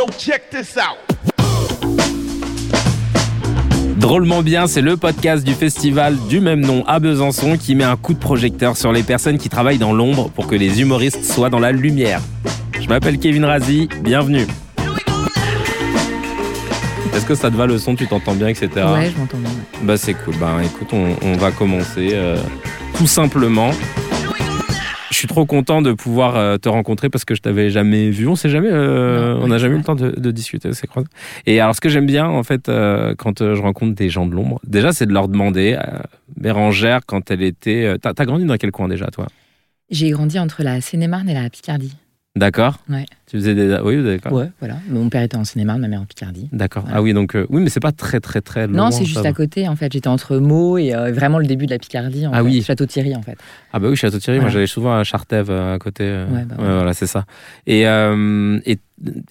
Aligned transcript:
Yo, 0.00 0.06
check 0.18 0.48
this 0.48 0.78
out. 0.78 0.96
Drôlement 3.98 4.42
bien, 4.42 4.66
c'est 4.66 4.80
le 4.80 4.96
podcast 4.96 5.44
du 5.44 5.52
festival 5.52 6.16
du 6.26 6.40
même 6.40 6.60
nom 6.60 6.84
à 6.86 7.00
Besançon 7.00 7.58
qui 7.58 7.74
met 7.74 7.84
un 7.84 7.96
coup 7.96 8.14
de 8.14 8.18
projecteur 8.18 8.78
sur 8.78 8.92
les 8.92 9.02
personnes 9.02 9.36
qui 9.36 9.50
travaillent 9.50 9.76
dans 9.76 9.92
l'ombre 9.92 10.30
pour 10.30 10.46
que 10.46 10.54
les 10.54 10.80
humoristes 10.80 11.24
soient 11.24 11.50
dans 11.50 11.58
la 11.58 11.70
lumière. 11.70 12.22
Je 12.80 12.88
m'appelle 12.88 13.18
Kevin 13.18 13.44
Razi, 13.44 13.90
bienvenue. 14.00 14.46
Est-ce 17.14 17.26
que 17.26 17.34
ça 17.34 17.50
te 17.50 17.56
va 17.56 17.66
le 17.66 17.76
son, 17.76 17.94
tu 17.94 18.06
t'entends 18.06 18.34
bien, 18.34 18.48
etc. 18.48 18.68
Ouais, 18.76 19.10
je 19.14 19.18
m'entends 19.20 19.36
bien. 19.36 19.50
Bah 19.82 19.98
c'est 19.98 20.14
cool. 20.14 20.34
Bah 20.40 20.56
écoute, 20.64 20.88
on, 20.94 21.14
on 21.20 21.36
va 21.36 21.50
commencer 21.50 22.12
euh, 22.14 22.38
tout 22.96 23.06
simplement. 23.06 23.72
Je 25.10 25.16
suis 25.16 25.26
trop 25.26 25.44
content 25.44 25.82
de 25.82 25.92
pouvoir 25.92 26.36
euh, 26.36 26.56
te 26.56 26.68
rencontrer 26.68 27.10
parce 27.10 27.24
que 27.24 27.34
je 27.34 27.42
t'avais 27.42 27.70
jamais 27.70 28.10
vu. 28.10 28.28
On 28.28 28.36
s'est 28.36 28.48
jamais, 28.48 28.68
euh, 28.70 29.34
Non, 29.34 29.42
on 29.42 29.48
n'a 29.48 29.58
jamais 29.58 29.74
eu 29.74 29.78
le 29.78 29.84
temps 29.84 29.96
de, 29.96 30.10
de 30.10 30.30
discuter. 30.30 30.72
C'est 30.72 30.86
croisé. 30.86 31.08
Et 31.46 31.60
alors, 31.60 31.74
ce 31.74 31.80
que 31.80 31.88
j'aime 31.88 32.06
bien 32.06 32.26
en 32.26 32.42
fait 32.42 32.68
euh, 32.68 33.14
quand 33.18 33.40
je 33.54 33.60
rencontre 33.60 33.94
des 33.94 34.08
gens 34.08 34.26
de 34.26 34.34
l'ombre, 34.34 34.60
déjà, 34.64 34.92
c'est 34.92 35.06
de 35.06 35.12
leur 35.12 35.28
demander. 35.28 35.76
Euh, 35.78 35.98
Bérangère, 36.36 37.00
quand 37.06 37.30
elle 37.30 37.42
était, 37.42 37.96
t'as, 38.00 38.14
t'as 38.14 38.24
grandi 38.24 38.44
dans 38.44 38.56
quel 38.56 38.70
coin 38.70 38.88
déjà, 38.88 39.06
toi? 39.06 39.26
J'ai 39.90 40.10
grandi 40.10 40.38
entre 40.38 40.62
la 40.62 40.80
Seine-et-Marne 40.80 41.28
et 41.28 41.34
la 41.34 41.50
Picardie. 41.50 41.96
D'accord. 42.36 42.78
Ouais. 42.88 43.06
Tu 43.26 43.36
faisais 43.38 43.56
des, 43.56 43.76
oui, 43.82 44.02
d'accord. 44.04 44.32
Ouais, 44.32 44.50
voilà. 44.60 44.76
Mon 44.88 45.08
père 45.08 45.22
était 45.22 45.36
en 45.36 45.42
Seine-et-Marne, 45.44 45.80
ma 45.80 45.88
mère 45.88 46.00
en 46.00 46.04
Picardie. 46.04 46.48
D'accord. 46.52 46.84
Ah 46.92 47.02
oui, 47.02 47.12
donc 47.12 47.34
euh, 47.34 47.44
oui, 47.50 47.60
mais 47.60 47.70
c'est 47.70 47.80
pas 47.80 47.90
très 47.90 48.20
très 48.20 48.40
très 48.40 48.68
loin. 48.68 48.84
non, 48.84 48.90
c'est 48.92 49.04
juste 49.04 49.26
à 49.26 49.32
côté, 49.32 49.66
en 49.66 49.74
fait. 49.74 49.92
J'étais 49.92 50.06
entre 50.06 50.36
Meaux 50.36 50.78
et 50.78 50.94
euh, 50.94 51.10
vraiment 51.10 51.40
le 51.40 51.46
début 51.46 51.66
de 51.66 51.72
la 51.72 51.78
Picardie. 51.78 52.28
En 52.28 52.32
Ah 52.32 52.36
fait. 52.36 52.42
oui. 52.44 52.62
Château-Thierry, 52.62 53.16
en 53.16 53.22
fait. 53.22 53.36
Ah 53.72 53.80
bah 53.80 53.88
oui, 53.88 53.96
Château-Thierry, 53.96 54.38
moi 54.38 54.48
j'allais 54.48 54.68
souvent 54.68 54.96
à 54.96 55.02
Chartève 55.02 55.50
euh, 55.50 55.74
à 55.74 55.78
côté. 55.80 56.04
Ouais, 56.04 56.44
bah 56.44 56.54
ouais. 56.56 56.64
voilà, 56.74 56.92
c'est 56.94 57.08
ça. 57.08 57.24
Et, 57.66 57.88
euh, 57.88 58.60
et, 58.64 58.78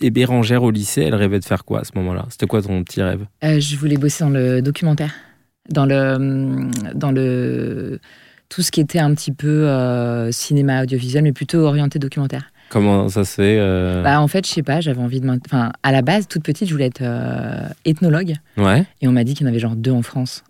et 0.01 0.09
Bérangère 0.11 0.63
au 0.63 0.71
lycée, 0.71 1.03
elle 1.03 1.15
rêvait 1.15 1.39
de 1.39 1.45
faire 1.45 1.63
quoi 1.63 1.79
à 1.79 1.83
ce 1.85 1.91
moment-là? 1.95 2.25
C'était 2.29 2.47
quoi 2.47 2.61
ton 2.61 2.83
petit 2.83 3.01
rêve? 3.01 3.21
Je 3.41 3.77
voulais 3.77 3.97
bosser 3.97 4.25
dans 4.25 4.29
le 4.29 4.61
documentaire. 4.61 5.13
Dans 5.69 5.85
le. 5.85 6.69
Dans 6.95 7.11
le. 7.11 7.99
Tout 8.49 8.61
ce 8.61 8.71
qui 8.71 8.81
était 8.81 8.99
un 8.99 9.13
petit 9.13 9.31
peu 9.31 9.69
cinéma 10.31 10.83
audiovisuel, 10.83 11.23
mais 11.23 11.31
plutôt 11.31 11.59
orienté 11.59 11.97
documentaire. 11.97 12.51
Comment 12.69 13.09
ça 13.09 13.25
se 13.25 13.33
fait 13.35 13.57
euh, 13.59 14.03
Bah, 14.03 14.21
en 14.21 14.27
fait, 14.27 14.45
je 14.45 14.51
sais 14.51 14.61
pas, 14.63 14.79
j'avais 14.79 15.01
envie 15.01 15.19
de. 15.19 15.27
Enfin, 15.45 15.71
à 15.81 15.91
la 15.91 16.01
base, 16.03 16.27
toute 16.27 16.43
petite, 16.43 16.67
je 16.67 16.73
voulais 16.73 16.85
être 16.85 17.01
euh, 17.01 17.67
ethnologue. 17.85 18.35
Ouais. 18.57 18.85
Et 19.01 19.07
on 19.07 19.11
m'a 19.11 19.23
dit 19.23 19.33
qu'il 19.33 19.45
y 19.45 19.49
en 19.49 19.51
avait 19.51 19.59
genre 19.59 19.75
deux 19.75 19.91
en 19.91 20.03
France. 20.03 20.43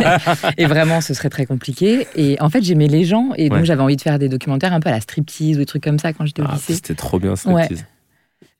et 0.58 0.66
vraiment, 0.66 1.00
ce 1.00 1.14
serait 1.14 1.30
très 1.30 1.46
compliqué. 1.46 2.06
Et 2.16 2.36
en 2.40 2.50
fait, 2.50 2.62
j'aimais 2.62 2.88
les 2.88 3.04
gens. 3.04 3.30
Et 3.36 3.48
donc, 3.48 3.58
Ouais. 3.60 3.64
j'avais 3.64 3.82
envie 3.82 3.96
de 3.96 4.00
faire 4.02 4.18
des 4.18 4.28
documentaires 4.28 4.72
un 4.72 4.80
peu 4.80 4.88
à 4.88 4.92
la 4.92 5.00
striptease 5.00 5.56
ou 5.56 5.60
des 5.60 5.66
trucs 5.66 5.84
comme 5.84 5.98
ça 5.98 6.12
quand 6.12 6.26
j'étais 6.26 6.42
au 6.42 6.46
Ah, 6.48 6.54
lycée. 6.54 6.74
C'était 6.74 6.94
trop 6.94 7.18
bien 7.20 7.36
cette 7.36 7.52
Ouais. 7.52 7.68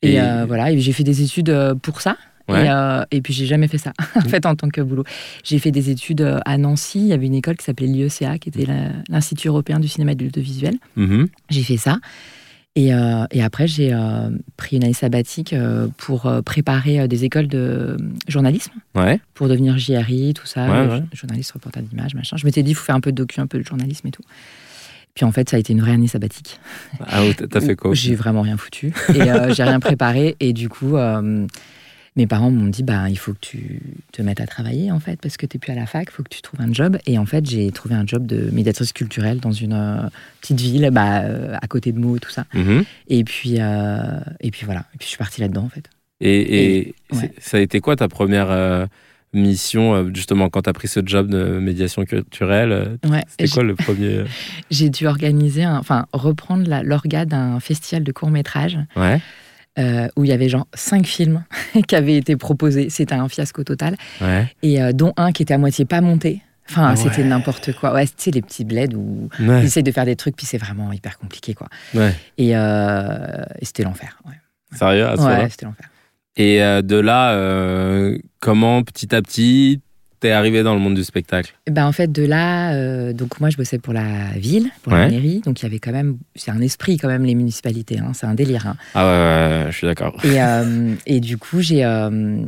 Et, 0.03 0.15
Et- 0.15 0.21
euh, 0.21 0.45
voilà, 0.47 0.71
et 0.71 0.79
j'ai 0.79 0.93
fait 0.93 1.05
des 1.05 1.23
études 1.23 1.51
euh, 1.51 1.75
pour 1.75 2.01
ça. 2.01 2.17
Ouais. 2.49 2.65
Et, 2.67 2.71
euh, 2.71 3.05
et 3.11 3.21
puis, 3.23 3.33
j'ai 3.33 3.47
jamais 3.47 3.69
fait 3.69 3.79
ça, 3.79 3.93
en 4.17 4.21
fait, 4.23 4.47
en 4.47 4.55
tant 4.57 4.69
que 4.69 4.81
boulot. 4.81 5.05
J'ai 5.45 5.59
fait 5.59 5.71
des 5.71 5.91
études 5.91 6.39
à 6.45 6.59
Nancy. 6.59 6.99
Il 7.01 7.07
y 7.07 7.13
avait 7.13 7.27
une 7.27 7.35
école 7.35 7.57
qui 7.57 7.65
s'appelait 7.65 7.87
l'IECA, 7.87 8.39
qui 8.39 8.49
était 8.51 8.67
l'Institut 9.09 9.49
européen 9.49 9.79
du 9.81 9.89
cinéma 9.89 10.13
et 10.13 10.15
de 10.15 10.25
l'audiovisuel. 10.25 10.75
Mhm. 10.97 11.27
J'ai 11.49 11.63
fait 11.63 11.77
ça. 11.77 11.99
Et, 12.77 12.95
euh, 12.95 13.25
et 13.33 13.43
après, 13.43 13.67
j'ai 13.67 13.93
euh, 13.93 14.31
pris 14.57 14.77
une 14.77 14.85
année 14.85 14.93
sabbatique 14.93 15.53
euh, 15.53 15.89
pour 15.99 16.31
préparer 16.45 17.09
des 17.09 17.25
écoles 17.25 17.49
de 17.49 17.97
journalisme. 18.29 18.73
Ouais. 18.95 19.21
pour 19.35 19.49
devenir 19.49 19.77
JRI, 19.77 20.35
tout 20.35 20.47
ça, 20.47 20.67
Ouais, 20.67 20.87
ouais. 20.89 21.03
journaliste, 21.13 21.51
reporter 21.53 21.83
d'image, 21.83 22.15
machin. 22.15 22.37
Je 22.37 22.45
m'étais 22.47 22.63
dit, 22.63 22.71
il 22.71 22.75
faut 22.75 22.85
faire 22.85 22.95
un 22.95 23.01
peu 23.01 23.11
de 23.11 23.17
docu, 23.17 23.41
un 23.41 23.47
peu 23.49 23.59
de 23.59 23.65
journalisme 23.67 24.07
et 24.07 24.11
tout. 24.13 24.23
Puis 25.15 25.25
en 25.25 25.33
fait, 25.33 25.51
ça 25.51 25.57
a 25.57 25.59
été 25.59 25.73
une 25.73 25.81
vraie 25.81 25.91
année 25.93 26.07
sabbatique. 26.07 26.61
Ah, 27.07 27.23
t'as- 27.51 27.61
fait 27.61 27.75
quoi 27.77 27.93
J'ai 27.95 28.15
vraiment 28.15 28.43
rien 28.43 28.57
foutu. 28.57 28.95
Et 29.09 29.21
j'ai 29.55 29.63
rien 29.65 29.81
préparé. 29.81 30.37
Et 30.39 30.53
du 30.53 30.69
coup, 30.69 30.97
mes 32.17 32.27
parents 32.27 32.51
m'ont 32.51 32.67
dit, 32.67 32.83
bah, 32.83 33.09
il 33.09 33.17
faut 33.19 33.33
que 33.33 33.39
tu 33.41 33.81
te 34.13 34.21
mettes 34.23 34.41
à 34.41 34.47
travailler, 34.47 34.91
en 34.91 34.99
fait, 35.01 35.19
parce 35.21 35.37
que 35.37 35.47
tu 35.47 35.57
n'es 35.57 35.59
plus 35.61 35.73
à 35.73 35.75
la 35.77 35.87
fac, 35.87 36.09
il 36.11 36.13
faut 36.13 36.23
que 36.23 36.29
tu 36.29 36.43
trouves 36.43 36.61
un 36.61 36.73
job. 36.73 36.99
Et 37.07 37.19
en 37.19 37.25
fait, 37.27 37.49
j'ai 37.49 37.71
trouvé 37.71 37.95
un 37.95 38.05
job 38.07 38.27
de 38.27 38.51
médiatrice 38.53 38.93
culturelle 38.93 39.39
dans 39.39 39.53
une 39.53 39.73
euh, 39.75 40.09
petite 40.41 40.61
ville, 40.61 40.89
bah, 40.93 41.21
euh, 41.23 41.57
à 41.61 41.67
côté 41.69 41.93
de 41.93 41.99
Meaux 41.99 42.17
et 42.17 42.21
tout 42.21 42.31
ça. 42.31 42.45
Mhm. 42.55 42.85
Et 43.09 43.23
puis, 43.25 43.57
euh, 43.61 44.21
et 44.41 44.51
puis 44.51 44.65
voilà. 44.65 44.81
Et 44.95 44.99
puis 44.99 45.05
je 45.07 45.11
suis 45.11 45.19
partie 45.19 45.41
là-dedans, 45.41 45.63
en 45.65 45.69
fait. 45.69 45.85
Et, 46.21 46.41
et 46.41 46.79
Et- 46.89 46.95
c'est- 47.13 47.17
ouais. 47.21 47.33
ça 47.39 47.57
a 47.57 47.61
été 47.61 47.81
quoi 47.81 47.95
ta 47.97 48.09
première 48.09 48.89
mission, 49.33 50.13
justement, 50.13 50.49
quand 50.49 50.63
t'as 50.63 50.73
pris 50.73 50.89
ce 50.89 51.01
job 51.05 51.29
de 51.31 51.59
médiation 51.61 52.05
culturelle 52.05 52.99
Ouais. 53.09 53.23
C'était 53.29 53.49
quoi 53.49 53.63
le 53.63 53.77
premier 53.77 54.25
J'ai 54.73 54.91
dû 54.91 55.07
organiser, 55.07 55.63
un- 55.63 55.79
enfin, 55.79 56.07
reprendre 56.13 56.65
l'orga 56.83 57.25
d'un 57.25 57.61
festival 57.61 58.03
de 58.03 58.11
court-métrage 58.13 58.77
Ouais. 58.97 59.21
Euh, 59.79 60.09
où 60.17 60.25
il 60.25 60.31
y 60.31 60.33
avait 60.33 60.49
genre 60.49 60.67
cinq 60.75 61.07
films 61.07 61.45
qui 61.89 61.95
avaient 61.97 62.17
été 62.17 62.37
proposés. 62.37 62.91
C'était 62.91 63.15
un 63.15 63.29
fiasco 63.29 63.63
total. 63.65 63.97
Ouais. 64.21 64.47
Et 64.63 64.83
euh, 64.83 64.93
dont 64.93 65.13
un 65.17 65.33
qui 65.33 65.43
était 65.43 65.55
à 65.55 65.59
moitié 65.59 65.85
pas 65.85 66.01
monté. 66.01 66.43
Enfin, 66.69 66.91
Ah 66.93 66.97
c'était 66.97 67.25
n'importe 67.25 67.73
quoi. 67.73 67.93
Ouais, 67.95 68.07
tu 68.07 68.13
sais, 68.17 68.31
les 68.31 68.43
petits 68.43 68.65
bleds 68.65 68.95
où 68.95 69.29
Ouais. 69.41 69.61
ils 69.61 69.65
essayent 69.65 69.83
de 69.83 69.91
faire 69.91 70.05
des 70.05 70.15
trucs, 70.17 70.37
puis 70.37 70.47
c'est 70.47 70.59
vraiment 70.59 70.93
hyper 70.93 71.19
compliqué, 71.19 71.55
quoi. 71.55 71.69
Et, 72.39 72.57
euh, 72.57 73.43
et 73.59 73.65
c'était 73.65 73.83
l'enfer. 73.83 74.21
Sérieux 74.73 75.07
à 75.07 75.17
ce 75.17 75.23
ouais 75.23 75.49
c'était 75.51 75.67
l'enfer. 75.67 75.89
Et 76.37 76.59
de 76.61 76.97
là, 76.97 77.35
comment 78.39 78.83
petit 78.85 79.13
à 79.15 79.21
petit 79.21 79.81
t'es 80.21 80.31
arrivé 80.31 80.63
dans 80.63 80.75
le 80.75 80.81
monde 80.81 80.95
du 80.95 81.03
spectacle? 81.05 81.55
Ben, 81.71 81.87
en 81.87 81.93
fait, 81.93 82.13
de 82.13 82.25
là, 82.25 82.73
euh, 82.75 83.13
donc 83.13 83.41
moi, 83.41 83.51
je 83.51 83.57
bossais 83.57 83.79
pour 83.79 83.93
la 83.93 84.31
ville, 84.37 84.69
pour 84.83 84.93
Ouais. 84.93 85.01
la 85.01 85.09
mairie. 85.09 85.41
Donc, 85.45 85.61
il 85.61 85.65
y 85.65 85.67
avait 85.67 85.79
quand 85.79 85.93
même, 85.93 86.19
c'est 86.37 86.51
un 86.51 86.61
esprit 86.61 86.99
quand 86.99 87.09
même, 87.09 87.25
les 87.25 87.35
municipalités. 87.35 87.99
hein, 87.99 88.13
c'est 88.15 88.27
un 88.27 88.35
délire. 88.35 88.67
hein. 88.67 88.77
Ah 88.95 89.05
ouais, 89.05 89.11
ouais, 89.59 89.65
ouais, 89.65 89.73
je 89.73 89.77
suis 89.77 89.87
d'accord. 89.87 90.15
Et, 90.25 90.41
euh, 90.43 90.95
et 91.07 91.21
du 91.21 91.39
coup, 91.39 91.61
j'ai, 91.61 91.85
euh, 91.85 92.43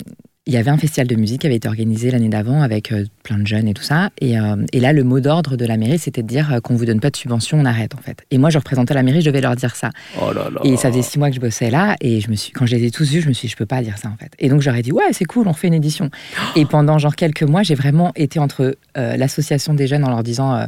il 0.47 0.53
y 0.53 0.57
avait 0.57 0.71
un 0.71 0.77
festival 0.77 1.07
de 1.07 1.15
musique 1.15 1.43
qui 1.43 1.47
avait 1.47 1.57
été 1.57 1.69
organisé 1.69 2.11
l'année 2.11 2.29
d'avant 2.29 2.63
avec 2.63 2.91
euh, 2.91 3.05
plein 3.23 3.39
de 3.39 3.47
jeunes 3.47 3.69
et 3.69 3.75
tout 3.75 3.83
ça. 3.83 4.11
Et, 4.21 4.41
euh, 4.41 4.57
et 4.73 4.81
là, 4.81 4.93
le 4.93 5.05
mot 5.05 5.21
d'ordre 5.21 5.57
de 5.57 5.65
la 5.65 5.77
mairie, 5.77 6.01
c'était 6.01 6.23
de 6.23 6.27
dire 6.27 6.53
euh, 6.53 6.59
qu'on 6.59 6.75
vous 6.75 6.85
donne 6.85 6.99
pas 6.99 7.11
de 7.11 7.17
subvention, 7.17 7.61
on 7.61 7.65
arrête 7.65 7.95
en 7.95 7.99
fait. 7.99 8.25
Et 8.33 8.39
moi, 8.39 8.51
je 8.51 8.59
représentais 8.59 8.93
la 8.93 9.05
mairie, 9.05 9.21
je 9.21 9.27
devais 9.27 9.41
leur 9.41 9.55
dire 9.55 9.77
ça. 9.77 9.91
Oh 10.21 10.33
là 10.33 10.51
là. 10.51 10.61
Et 10.65 10.77
ça 10.77 10.91
faisait 10.91 11.03
six 11.03 11.21
mois 11.21 11.31
que 11.31 11.37
je 11.37 11.41
bossais 11.41 11.71
là, 11.71 11.97
et 12.01 12.21
je 12.21 12.29
me 12.29 12.35
suis, 12.35 12.51
quand 12.51 12.67
je 12.67 12.75
les 12.75 12.87
ai 12.87 12.91
tous 12.91 13.09
vus, 13.09 13.21
je 13.21 13.29
me 13.29 13.33
suis 13.33 13.47
dit, 13.47 13.53
je 13.53 13.57
peux 13.57 13.67
pas 13.67 13.83
dire 13.83 13.99
ça 13.99 14.09
en 14.09 14.17
fait. 14.17 14.33
Et 14.41 14.49
donc 14.49 14.63
j'aurais 14.63 14.83
dit, 14.83 14.91
ouais, 14.91 15.13
c'est 15.13 15.27
cool, 15.27 15.47
on 15.47 15.53
fait 15.53 15.69
une 15.69 15.75
édition. 15.75 16.11
Et 16.57 16.65
pendant 16.65 16.99
genre 16.99 17.15
quelques 17.15 17.45
mois, 17.45 17.63
j'ai 17.63 17.77
vraiment 17.77 18.11
été 18.17 18.41
entre 18.41 18.77
euh, 18.99 19.17
l'association 19.17 19.75
des 19.75 19.87
jeunes 19.87 20.05
en 20.05 20.11
leur 20.11 20.25
disant, 20.25 20.57
euh, 20.57 20.67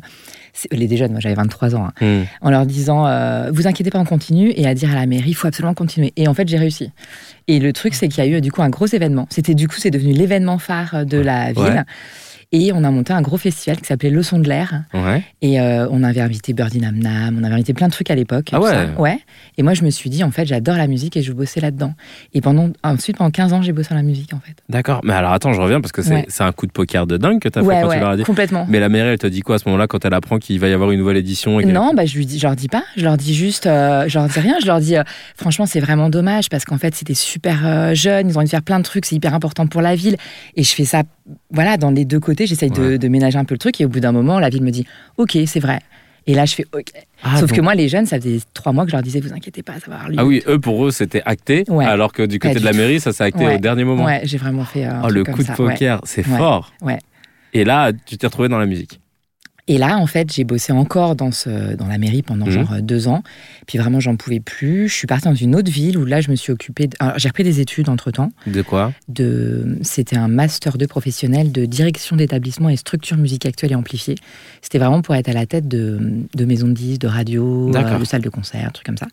les 0.71 0.97
jeunes, 0.97 1.13
moi 1.13 1.21
j'avais 1.21 1.35
23 1.35 1.75
ans, 1.75 1.87
hein, 1.87 1.93
Hmm. 2.01 2.23
en 2.41 2.51
leur 2.51 2.67
disant, 2.67 3.07
euh, 3.07 3.51
vous 3.53 3.67
inquiétez 3.67 3.91
pas, 3.91 3.99
on 3.99 4.05
continue, 4.05 4.53
et 4.57 4.67
à 4.67 4.75
dire 4.75 4.91
à 4.93 4.95
la 4.95 5.07
mairie, 5.07 5.31
il 5.31 5.35
faut 5.35 5.49
absolument 5.49 5.75
continuer. 5.75 6.13
Et 6.17 6.29
en 6.29 6.35
fait, 6.35 6.49
j'ai 6.49 6.59
réussi. 6.59 6.91
Et 7.49 7.59
le 7.59 7.73
truc, 7.73 7.95
c'est 7.95 8.09
qu'il 8.09 8.25
y 8.25 8.27
a 8.27 8.31
eu 8.39 8.41
du 8.41 8.53
coup 8.53 8.63
un 8.63 8.71
gros 8.71 8.87
événement. 8.87 9.27
C'était 9.31 9.55
du 9.55 9.69
coup, 9.69 9.77
c'est 9.79 9.91
devenu 9.91 10.13
l'événement 10.13 10.59
phare 10.59 11.05
de 11.07 11.19
la 11.19 11.53
ville. 11.53 11.63
Ouais. 11.63 11.83
Et 12.57 12.73
on 12.73 12.85
a 12.85 12.91
monté 12.93 13.13
un 13.13 13.21
gros 13.21 13.37
festival 13.37 13.79
qui 13.81 13.87
s'appelait 13.87 14.11
Le 14.11 14.23
Son 14.23 14.39
de 14.39 14.49
l'air. 14.49 14.85
Ouais. 14.95 15.25
Et 15.43 15.61
euh, 15.61 15.89
on 15.91 16.05
avait 16.05 16.21
invité 16.21 16.53
Birdie 16.53 16.79
Nam 16.81 16.97
Nam, 16.97 17.37
on 17.41 17.43
avait 17.43 17.55
invité 17.55 17.75
plein 17.75 17.89
de 17.89 17.93
trucs 17.93 18.13
à 18.13 18.15
l'époque. 18.15 18.51
Ah 18.53 18.61
ouais. 18.61 18.89
Ouais. 18.97 19.19
Et 19.59 19.65
moi, 19.65 19.75
je 19.75 19.83
me 19.83 19.91
suis 19.91 20.09
dit, 20.09 20.23
en 20.23 20.31
fait, 20.31 20.47
j'adore 20.47 20.77
la 20.77 20.87
musique 20.87 21.17
et 21.17 21.23
je 21.23 21.33
bossais 21.33 21.59
là-dedans. 21.61 21.95
Et 22.33 22.41
pendant, 22.41 22.71
ensuite, 22.85 23.17
pendant 23.17 23.33
15 23.33 23.53
ans, 23.55 23.61
j'ai 23.63 23.73
bossé 23.73 23.89
dans 23.91 23.97
la 23.97 24.03
musique, 24.05 24.33
en 24.35 24.39
fait. 24.39 24.55
D'accord. 24.69 25.01
Mais 25.03 25.15
alors 25.15 25.33
attends, 25.33 25.53
je 25.53 25.61
reviens 25.61 25.81
parce 25.81 25.91
que 25.91 26.01
c'est 26.03 26.15
Ouais. 26.15 26.27
un 26.39 26.53
coup 26.53 26.67
de 26.69 26.73
poker 26.73 27.09
de 27.09 27.17
dingue 27.17 27.41
que 27.41 27.49
t'as 27.49 27.61
fait 27.63 27.67
ouais, 27.67 27.81
quand 27.83 27.91
tu 27.91 27.99
leur 27.99 28.11
as 28.11 28.17
dit. 28.19 28.23
complètement. 28.23 28.67
Mais 28.69 28.79
la 28.79 28.89
mairie, 28.89 29.09
elle 29.09 29.19
te 29.19 29.27
dit 29.27 29.41
quoi 29.41 29.57
à 29.57 29.59
ce 29.59 29.65
moment-là 29.69 29.89
quand 29.89 30.05
elle 30.05 30.15
apprend 30.15 30.39
qu'il 30.39 30.61
va 30.61 30.69
y 30.69 30.73
avoir 30.73 30.93
une 30.93 31.01
nouvelle 31.01 31.17
édition 31.17 31.59
et 31.59 31.65
Non, 31.65 31.93
bah, 31.93 32.07
je, 32.07 32.17
lui 32.17 32.25
dis, 32.25 32.39
je 32.39 32.47
leur 32.47 32.55
dis 32.55 32.69
pas. 32.69 32.85
Je 32.97 33.03
leur 33.03 33.17
dis 33.17 33.35
juste, 33.35 33.67
euh, 33.67 34.05
je 34.07 34.17
leur 34.17 34.29
dis 34.29 34.39
rien. 34.39 34.55
Je 34.63 34.67
leur 34.67 34.79
dis, 34.79 34.97
euh, 34.97 35.03
franchement, 35.37 35.67
c'est 35.67 35.81
vraiment 35.81 36.09
dommage 36.09 36.49
parce 36.51 36.65
qu'en 36.65 36.79
fait, 36.79 36.95
c'était 36.95 37.15
super 37.15 37.67
euh, 37.67 37.95
jeune. 37.95 38.29
Ils 38.31 38.35
ont 38.37 38.39
envie 38.39 38.47
de 38.47 38.51
faire 38.51 38.63
plein 38.63 38.79
de 38.79 38.85
trucs. 38.85 39.07
C'est 39.07 39.17
hyper 39.17 39.35
important 39.35 39.67
pour 39.67 39.83
la 39.83 39.97
ville. 39.97 40.17
Et 40.55 40.63
je 40.63 40.73
fais 40.73 40.85
ça, 40.85 41.03
voilà, 41.51 41.77
dans 41.79 41.91
les 41.91 42.05
deux 42.05 42.21
côtés. 42.21 42.44
J'essaye 42.47 42.71
de, 42.71 42.83
Ouais. 42.83 42.99
de 42.99 43.09
ménager 43.09 43.39
un 43.39 43.45
peu 43.45 43.55
le 43.55 43.59
truc. 43.59 43.81
Et 43.81 43.85
au 43.85 43.89
bout 43.89 44.01
d'un 44.01 44.13
moment, 44.13 44.39
la 44.39 44.49
ville 44.49 44.63
me 44.63 44.71
dit, 44.71 44.87
OK, 45.17 45.37
c'est 45.47 45.61
vrai. 45.61 45.81
Et 46.27 46.33
là, 46.35 46.47
je 46.47 46.55
fais 46.55 46.65
OK. 46.73 46.87
Ah, 47.23 47.33
Sauf 47.39 47.51
donc- 47.51 47.57
que 47.59 47.61
moi, 47.63 47.75
les 47.75 47.89
jeunes, 47.89 48.07
ça 48.07 48.19
faisait 48.19 48.39
trois 48.55 48.73
mois 48.73 48.85
que 48.85 48.91
je 48.91 48.97
leur 48.97 49.03
disais, 49.03 49.21
vous 49.21 49.33
inquiétez 49.35 49.63
pas, 49.63 49.75
ça 49.75 49.91
va 49.91 49.97
avoir 49.97 50.09
lieu. 50.09 50.17
Ah 50.19 50.25
oui, 50.25 50.43
eux 50.49 50.59
pour 50.59 50.87
eux 50.87 50.91
c'était 50.91 51.23
acté, 51.27 51.65
Ouais. 51.69 51.85
alors 51.85 52.13
que 52.15 52.23
du 52.23 52.39
côté 52.39 52.55
de 52.61 52.65
la 52.65 52.73
mairie 52.73 52.99
ça 52.99 53.13
s'est 53.13 53.25
acté 53.25 53.45
Ouais. 53.45 53.57
au 53.57 53.59
dernier 53.59 53.85
moment. 53.85 54.05
Ouais, 54.07 54.23
j'ai 54.25 54.39
vraiment 54.39 54.65
fait. 54.65 54.85
un 54.85 55.01
Oh 55.01 55.03
truc 55.05 55.15
le 55.15 55.25
comme 55.25 55.35
coup 55.35 55.43
de 55.43 55.47
ça, 55.49 55.55
poker, 55.55 56.01
c'est 56.05 56.23
fort. 56.23 56.73
Ouais. 56.81 56.99
Et 57.53 57.65
là, 57.65 57.93
tu 58.07 58.17
t'es 58.17 58.27
retrouvé 58.27 58.49
dans 58.49 58.59
la 58.59 58.65
musique. 58.67 59.01
Et 59.67 59.79
là, 59.79 59.97
en 59.97 60.07
fait, 60.07 60.31
j'ai 60.31 60.45
bossé 60.45 60.75
encore 60.75 61.17
dans, 61.17 61.33
ce, 61.33 61.75
dans 61.75 61.87
la 61.87 61.97
mairie 61.97 62.21
pendant 62.21 62.45
Mhm. 62.45 62.53
genre 62.53 62.73
euh, 62.75 62.81
deux 62.83 63.09
ans. 63.09 63.23
Puis 63.67 63.79
vraiment, 63.79 63.99
j'en 63.99 64.15
pouvais 64.17 64.41
plus. 64.41 64.89
Je 64.89 64.95
suis 64.95 65.07
partie 65.07 65.25
dans 65.25 65.35
une 65.35 65.57
autre 65.57 65.71
ville 65.71 65.97
où 65.97 66.05
là, 66.05 66.21
je 66.21 66.31
me 66.31 66.37
suis 66.37 66.53
occupée. 66.53 66.87
de- 66.89 66.97
alors, 67.01 67.19
J'ai 67.19 67.29
repris 67.29 67.45
des 67.45 67.61
études 67.61 67.89
entre 67.89 68.11
temps. 68.11 68.31
De 68.47 68.61
quoi? 68.61 68.93
De... 69.09 69.79
C'était 69.81 70.17
un 70.19 70.29
master 70.29 70.77
2 70.77 70.87
professionnel 70.87 71.51
de 71.51 71.65
direction 71.65 72.17
d'établissement 72.17 72.69
et 72.69 72.77
structure 72.77 73.17
musique 73.17 73.47
actuelle 73.47 73.73
et 73.73 73.75
amplifiée. 73.75 74.17
C'était 74.61 74.79
vraiment 74.79 75.01
pour 75.01 75.15
être 75.15 75.31
à 75.31 75.33
la 75.33 75.47
tête 75.47 75.67
de, 75.67 75.99
de 76.35 76.45
maisons 76.45 76.69
de 76.69 76.75
disques, 76.75 77.01
de 77.01 77.09
radio, 77.09 77.73
euh, 77.75 77.99
de 77.99 78.05
salles 78.05 78.21
de 78.23 78.29
concert, 78.29 78.71
trucs 78.73 78.85
comme 78.87 78.99
ça. 78.99 79.07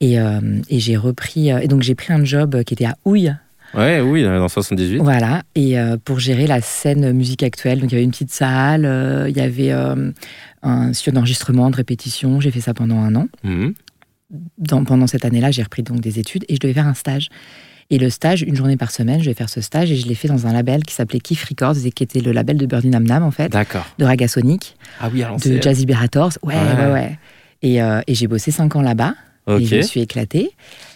Et, 0.00 0.20
euh, 0.20 0.60
et 0.68 0.78
j'ai 0.78 0.96
repris. 0.96 1.50
euh, 1.50 1.58
et 1.58 1.68
donc, 1.68 1.82
j'ai 1.82 1.94
pris 1.96 2.12
un 2.12 2.24
job 2.24 2.62
qui 2.64 2.74
était 2.74 2.84
à 2.84 2.96
Houille, 3.04 3.34
Ouais, 3.76 4.00
oui, 4.00 4.22
dans 4.22 4.48
78. 4.48 4.98
Voilà, 4.98 5.42
et 5.54 5.78
euh, 5.78 5.96
pour 6.02 6.18
gérer 6.18 6.46
la 6.46 6.60
scène 6.60 7.12
musique 7.12 7.42
actuelle. 7.42 7.80
Donc 7.80 7.90
il 7.92 7.94
y 7.94 7.96
avait 7.96 8.04
une 8.04 8.10
petite 8.10 8.32
salle, 8.32 8.84
euh, 8.84 9.28
il 9.28 9.36
y 9.36 9.40
avait 9.40 9.72
euh, 9.72 10.10
un 10.62 10.92
studio 10.92 11.12
d'enregistrement, 11.16 11.68
de 11.70 11.76
répétition. 11.76 12.40
J'ai 12.40 12.50
fait 12.50 12.60
ça 12.62 12.74
pendant 12.74 12.98
un 12.98 13.14
an. 13.14 13.28
Dans- 14.58 14.84
pendant 14.84 15.06
cette 15.06 15.24
année-là, 15.24 15.50
j'ai 15.52 15.62
repris 15.62 15.82
donc 15.82 16.00
des 16.00 16.18
études 16.18 16.44
et 16.48 16.54
je 16.54 16.60
devais 16.60 16.72
faire 16.74 16.86
un 16.86 16.94
stage. 16.94 17.28
Et 17.90 17.98
le 17.98 18.10
stage, 18.10 18.42
une 18.42 18.56
journée 18.56 18.76
par 18.76 18.90
semaine, 18.90 19.20
je 19.22 19.26
vais 19.30 19.34
faire 19.34 19.48
ce 19.48 19.60
stage 19.60 19.92
et 19.92 19.96
je 19.96 20.08
l'ai 20.08 20.16
fait 20.16 20.26
dans 20.26 20.48
un 20.48 20.52
label 20.52 20.82
qui 20.82 20.92
s'appelait 20.92 21.20
Kiff 21.20 21.44
Records 21.44 21.76
et 21.84 21.92
qui 21.92 22.02
était 22.02 22.18
le 22.20 22.32
label 22.32 22.56
de 22.56 22.66
Birdie 22.66 22.88
Nam 22.88 23.04
Nam 23.04 23.22
en 23.22 23.30
fait, 23.30 23.48
D'accord. 23.52 23.86
de 24.00 24.04
Raga 24.04 24.26
Sonic, 24.26 24.74
Ah 25.00 25.08
oui, 25.12 25.22
alors 25.22 25.36
de 25.38 25.62
Jazzy 25.62 25.82
Liberators. 25.82 26.32
Ouais, 26.42 26.54
Ouais. 26.56 26.60
ouais, 26.86 26.92
ouais. 26.92 27.18
Et, 27.62 27.80
euh, 27.80 28.00
et 28.08 28.14
j'ai 28.16 28.26
bossé 28.26 28.50
cinq 28.50 28.74
ans 28.74 28.82
là-bas 28.82 29.14
Et 29.48 29.64
je 29.64 29.76
me 29.76 29.82
suis 29.82 30.00
éclatée. 30.00 30.50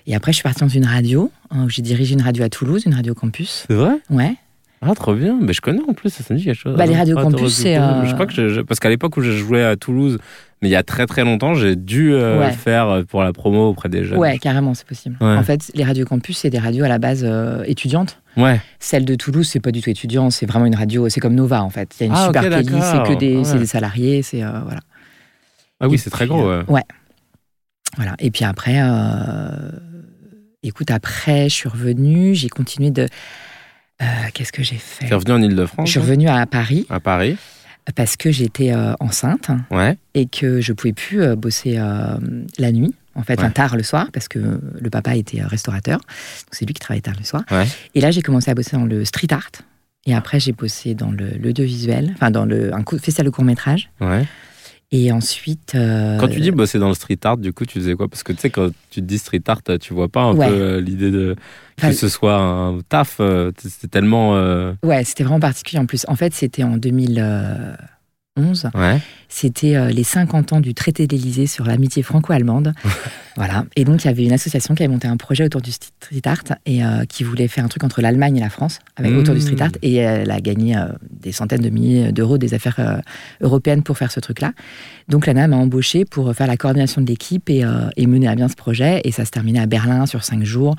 Et 0.07 0.15
après, 0.15 0.33
je 0.33 0.37
suis 0.37 0.43
partie 0.43 0.61
dans 0.61 0.69
une 0.69 0.87
radio, 0.87 1.31
hein, 1.51 1.65
où 1.67 1.69
j'ai 1.69 1.83
dirigé 1.83 2.15
une 2.15 2.23
radio 2.23 2.43
à 2.45 2.49
Toulouse, 2.49 2.83
une 2.87 2.95
radio 2.95 3.15
campus. 3.15 3.65
C'est 3.69 3.75
vrai? 3.75 3.95
Ouais. 4.11 4.35
Ah, 4.83 4.95
trop 4.95 5.15
bien. 5.15 5.39
Mais 5.41 5.53
je 5.53 5.61
connais 5.61 5.83
en 5.87 5.93
plus, 5.93 6.09
ça 6.11 6.25
me 6.33 6.39
dit 6.39 6.45
quelque 6.47 6.57
chose. 6.59 6.75
Bah, 6.77 6.87
les 6.87 6.97
radios 6.97 7.17
Ah, 7.19 7.23
campus, 7.23 7.37
t'aurais 7.39 7.51
c'est, 7.51 7.77
euh, 7.79 8.07
Je 8.07 8.15
crois 8.15 8.27
que 8.27 8.33
je, 8.33 8.49
je- 8.49 8.61
parce 8.63 8.81
qu'à 8.81 8.89
l'époque 8.89 9.17
où 9.19 9.21
je 9.21 9.31
jouais 9.33 9.63
à 9.63 9.77
Toulouse, 9.77 10.19
mais 10.63 10.69
il 10.69 10.73
y 10.73 10.77
a 10.77 10.83
très 10.83 11.05
très 11.07 11.23
longtemps, 11.23 11.53
j'ai 11.55 11.77
dû 11.77 12.15
euh, 12.15 12.41
Ouais. 12.41 12.47
le 12.47 12.53
faire 12.55 13.03
pour 13.09 13.23
la 13.23 13.33
promo 13.35 13.69
auprès 13.69 13.91
des 13.91 14.05
jeunes. 14.05 14.19
Ouais, 14.19 14.39
carrément, 14.39 14.73
c'est 14.73 14.87
possible. 14.87 15.17
Ouais. 15.21 15.37
En 15.37 15.43
fait, 15.43 15.71
les 15.75 15.85
radios 15.85 16.07
campus, 16.07 16.39
c'est 16.39 16.49
des 16.51 16.59
radios 16.59 16.85
à 16.85 16.89
la 16.89 16.99
base 16.99 17.23
euh, 17.25 17.63
étudiantes. 17.67 18.21
Ouais. 18.39 18.59
Celle 18.79 19.05
de 19.05 19.15
Toulouse, 19.17 19.47
c'est 19.47 19.61
pas 19.61 19.71
du 19.71 19.83
tout 19.83 19.91
étudiant, 19.91 20.31
c'est 20.31 20.47
vraiment 20.47 20.65
une 20.67 20.75
radio, 20.77 21.11
c'est 21.11 21.21
comme 21.21 21.35
Nova 21.35 21.63
en 21.63 21.71
fait. 21.71 21.95
Il 22.01 22.05
y 22.05 22.05
a 22.05 22.07
une 22.07 22.13
Ah, 22.17 22.27
super 22.29 22.43
ok, 22.43 22.49
playlist, 22.49 22.87
c'est 22.91 23.03
que 23.15 23.19
des, 23.19 23.45
c'est 23.45 23.53
Ouais. 23.53 23.59
des 23.59 23.67
salariés, 23.67 24.23
c'est 24.23 24.43
euh, 24.43 24.51
voilà. 24.65 24.81
Ah 25.81 25.89
oui, 25.89 25.99
c'est 25.99 26.11
très 26.11 26.27
gros. 26.27 26.49
euh, 26.49 26.63
ouais. 26.69 26.83
Voilà. 27.97 28.15
Et 28.19 28.31
puis 28.31 28.45
après, 28.45 28.77
euh, 28.81 29.71
écoute, 30.63 30.91
après, 30.91 31.49
je 31.49 31.55
suis 31.55 31.69
revenue, 31.69 32.35
j'ai 32.35 32.49
continué 32.49 32.91
de. 32.91 33.09
euh, 34.03 34.07
Qu'est-ce 34.35 34.53
que 34.53 34.63
j'ai 34.63 34.77
fait? 34.77 35.07
T'es 35.09 35.15
revenu 35.15 35.33
en 35.33 35.43
Ile-de-France 35.43 35.87
Je 35.87 35.91
suis 35.93 36.01
revenue 36.01 36.29
à 36.29 36.45
Paris 36.47 36.87
À 36.91 37.01
Paris 37.01 37.37
parce 37.97 38.17
que 38.17 38.31
j'étais 38.31 38.73
euh, 38.73 38.93
enceinte 39.01 39.49
Ouais. 39.71 39.97
et 40.15 40.27
que 40.27 40.61
je 40.61 40.73
pouvais 40.73 40.93
plus 40.93 41.35
bosser 41.35 41.75
la 42.59 42.73
nuit, 42.73 42.95
en 43.17 43.23
fait, 43.23 43.35
Ouais. 43.35 43.41
enfin, 43.45 43.51
tard 43.51 43.77
le 43.77 43.83
soir, 43.83 44.09
parce 44.13 44.29
que 44.29 44.39
le 44.81 44.91
papa 44.91 45.17
était 45.17 45.43
restaurateur. 45.43 45.99
Donc 45.99 46.07
c'est 46.53 46.65
lui 46.67 46.75
qui 46.75 46.81
travaillait 46.81 47.03
tard 47.03 47.15
le 47.19 47.25
soir. 47.25 47.43
Ouais. 47.51 47.67
Et 47.95 48.01
là, 48.01 48.11
j'ai 48.13 48.23
commencé 48.23 48.51
à 48.51 48.55
bosser 48.55 48.77
dans 48.77 48.85
le 48.85 49.05
street 49.05 49.33
art. 49.33 49.51
Et 50.07 50.15
après, 50.15 50.39
j'ai 50.41 50.53
bossé 50.53 50.95
dans 50.95 51.11
l'audiovisuel, 51.11 52.13
enfin 52.15 52.31
dans 52.31 52.45
le, 52.47 52.73
un 52.75 52.85
festival 52.99 53.27
de 53.27 53.31
court 53.31 53.45
métrage. 53.45 53.91
Ouais. 54.01 54.25
Et 54.93 55.13
ensuite. 55.13 55.75
euh, 55.77 56.19
Quand 56.19 56.27
tu 56.29 56.41
dis 56.41 56.51
bosser 56.51 56.81
dans 56.81 56.89
le 56.89 56.95
street 56.95 57.19
art, 57.23 57.37
du 57.37 57.53
coup, 57.53 57.65
tu 57.65 57.79
faisais 57.79 57.95
quoi? 57.95 58.09
Parce 58.09 58.25
que 58.25 58.33
tu 58.33 58.41
sais, 58.41 58.51
quand 58.51 58.71
tu 58.91 59.01
te 59.01 59.07
dis 59.07 59.19
street 59.19 59.43
art, 59.47 59.63
tu 59.81 59.95
vois 59.95 60.09
pas 60.09 60.23
un 60.23 60.35
Ouais. 60.35 60.49
peu 60.49 60.53
euh, 60.53 60.81
l'idée 60.81 61.13
de 61.13 61.37
que 61.77 61.87
Enfin, 61.87 61.93
ce 61.93 62.09
soit 62.09 62.35
un 62.37 62.81
taf. 62.89 63.19
euh, 63.21 63.53
C'était 63.59 63.87
tellement. 63.87 64.35
euh, 64.37 64.73
Ouais, 64.85 65.05
c'était 65.05 65.23
vraiment 65.23 65.39
particulier 65.41 65.79
en 65.81 65.87
plus. 65.87 66.05
En 66.09 66.17
fait, 66.17 66.35
c'était 66.35 66.65
en 66.65 66.77
2011. 66.77 68.69
Ouais. 68.75 69.01
C'était 69.33 69.77
euh, 69.77 69.91
les 69.91 70.03
50 70.03 70.53
ans 70.53 70.61
du 70.61 70.75
traité 70.75 71.07
d'Élysée 71.07 71.47
sur 71.47 71.65
l'amitié 71.65 72.03
franco-allemande. 72.03 72.75
voilà. 73.37 73.65
Et 73.77 73.85
donc, 73.85 74.05
il 74.05 74.09
y 74.09 74.11
avait 74.11 74.25
une 74.25 74.33
association 74.33 74.75
qui 74.75 74.83
avait 74.83 74.93
monté 74.93 75.07
un 75.07 75.17
projet 75.17 75.45
autour 75.45 75.63
du 75.63 75.71
street 75.71 76.21
art 76.25 76.43
et 76.67 76.85
euh, 76.85 77.05
qui 77.05 77.23
voulait 77.23 77.47
faire 77.47 77.65
un 77.65 77.69
truc 77.69 77.85
entre 77.85 78.03
l'Allemagne 78.03 78.37
et 78.37 78.41
la 78.41 78.51
France 78.51 78.81
avec, 78.97 79.13
autour 79.13 79.35
du 79.35 79.41
street 79.41 79.55
Mmh. 79.55 79.63
art. 79.63 79.71
Et 79.83 79.95
elle 79.97 80.31
a 80.31 80.41
gagné 80.41 80.77
euh, 80.77 80.87
des 81.09 81.31
centaines 81.31 81.61
de 81.61 81.71
milliers 81.71 82.13
d'euros 82.13 82.39
des 82.39 82.55
affaires 82.55 83.01
européennes 83.41 83.83
pour 83.83 83.97
faire 83.97 84.11
ce 84.11 84.19
truc-là. 84.19 84.53
Donc, 85.09 85.27
l'ANA 85.27 85.47
m'a 85.47 85.57
embauché 85.57 86.05
pour 86.05 86.35
faire 86.35 86.49
la 86.49 86.57
coordination 86.57 87.01
de 87.01 87.07
l'équipe 87.07 87.49
et, 87.51 87.65
et 87.97 88.07
mener 88.07 88.27
à 88.27 88.35
bien 88.35 88.49
ce 88.49 88.57
projet. 88.57 89.01
Et 89.05 89.13
ça 89.13 89.25
se 89.25 89.31
terminait 89.31 89.61
à 89.61 89.67
Berlin 89.67 90.07
sur 90.07 90.25
cinq 90.25 90.43
jours 90.43 90.75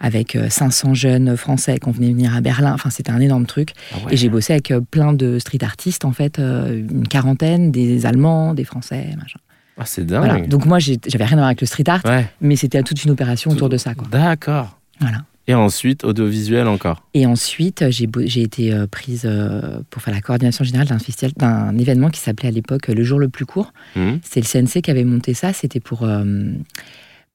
avec 0.00 0.36
euh, 0.36 0.48
500 0.48 0.94
jeunes 0.94 1.36
français 1.36 1.78
qui 1.78 1.90
venaient 1.90 2.12
venir 2.12 2.34
à 2.34 2.40
Berlin. 2.40 2.72
Enfin, 2.72 2.90
c'était 2.90 3.10
un 3.10 3.20
énorme 3.20 3.46
truc. 3.46 3.70
Ah 3.92 3.96
ouais. 4.04 4.14
Et 4.14 4.16
j'ai 4.16 4.28
bossé 4.28 4.52
avec 4.52 4.72
plein 4.90 5.12
de 5.12 5.38
street 5.38 5.62
artistes, 5.64 6.04
en 6.04 6.12
fait, 6.12 6.38
une 6.38 7.08
quarantaine, 7.08 7.72
des 7.72 7.95
Allemands, 8.04 8.52
des 8.52 8.64
Français, 8.64 9.14
machin. 9.16 9.38
Ah, 9.78 9.84
c'est 9.86 10.04
dingue. 10.04 10.24
Voilà. 10.24 10.46
Donc 10.46 10.66
moi, 10.66 10.78
j'avais 10.78 11.24
rien 11.24 11.34
à 11.36 11.40
voir 11.40 11.46
avec 11.46 11.60
le 11.60 11.66
street 11.66 11.84
art, 11.88 12.00
Ouais. 12.04 12.26
mais 12.40 12.56
c'était 12.56 12.82
toute 12.82 13.04
une 13.04 13.10
opération 13.12 13.50
autour 13.50 13.68
de 13.68 13.76
ça. 13.76 13.92
D'accord. 14.10 14.78
Voilà. 15.00 15.18
Et 15.48 15.54
ensuite, 15.54 16.02
audiovisuel 16.02 16.66
encore. 16.66 17.04
Et 17.14 17.24
ensuite, 17.24 17.82
euh, 17.82 17.90
j'ai 17.92 18.42
été 18.42 18.72
euh, 18.72 18.88
prise 18.88 19.22
euh, 19.26 19.78
pour 19.90 20.02
faire 20.02 20.12
la 20.12 20.20
coordination 20.20 20.64
générale 20.64 20.88
d'un 20.88 20.98
festival, 20.98 21.32
d'un 21.36 21.76
événement 21.78 22.10
qui 22.10 22.18
s'appelait 22.20 22.48
à 22.48 22.50
l'époque 22.50 22.88
Le 22.88 23.04
Jour 23.04 23.20
le 23.20 23.28
plus 23.28 23.46
court. 23.46 23.72
Mhm. 23.94 24.18
C'est 24.24 24.40
le 24.40 24.46
CNC 24.46 24.82
qui 24.82 24.90
avait 24.90 25.04
monté 25.04 25.34
ça. 25.34 25.52
C'était 25.52 25.78
pour, 25.78 26.02
euh, 26.02 26.24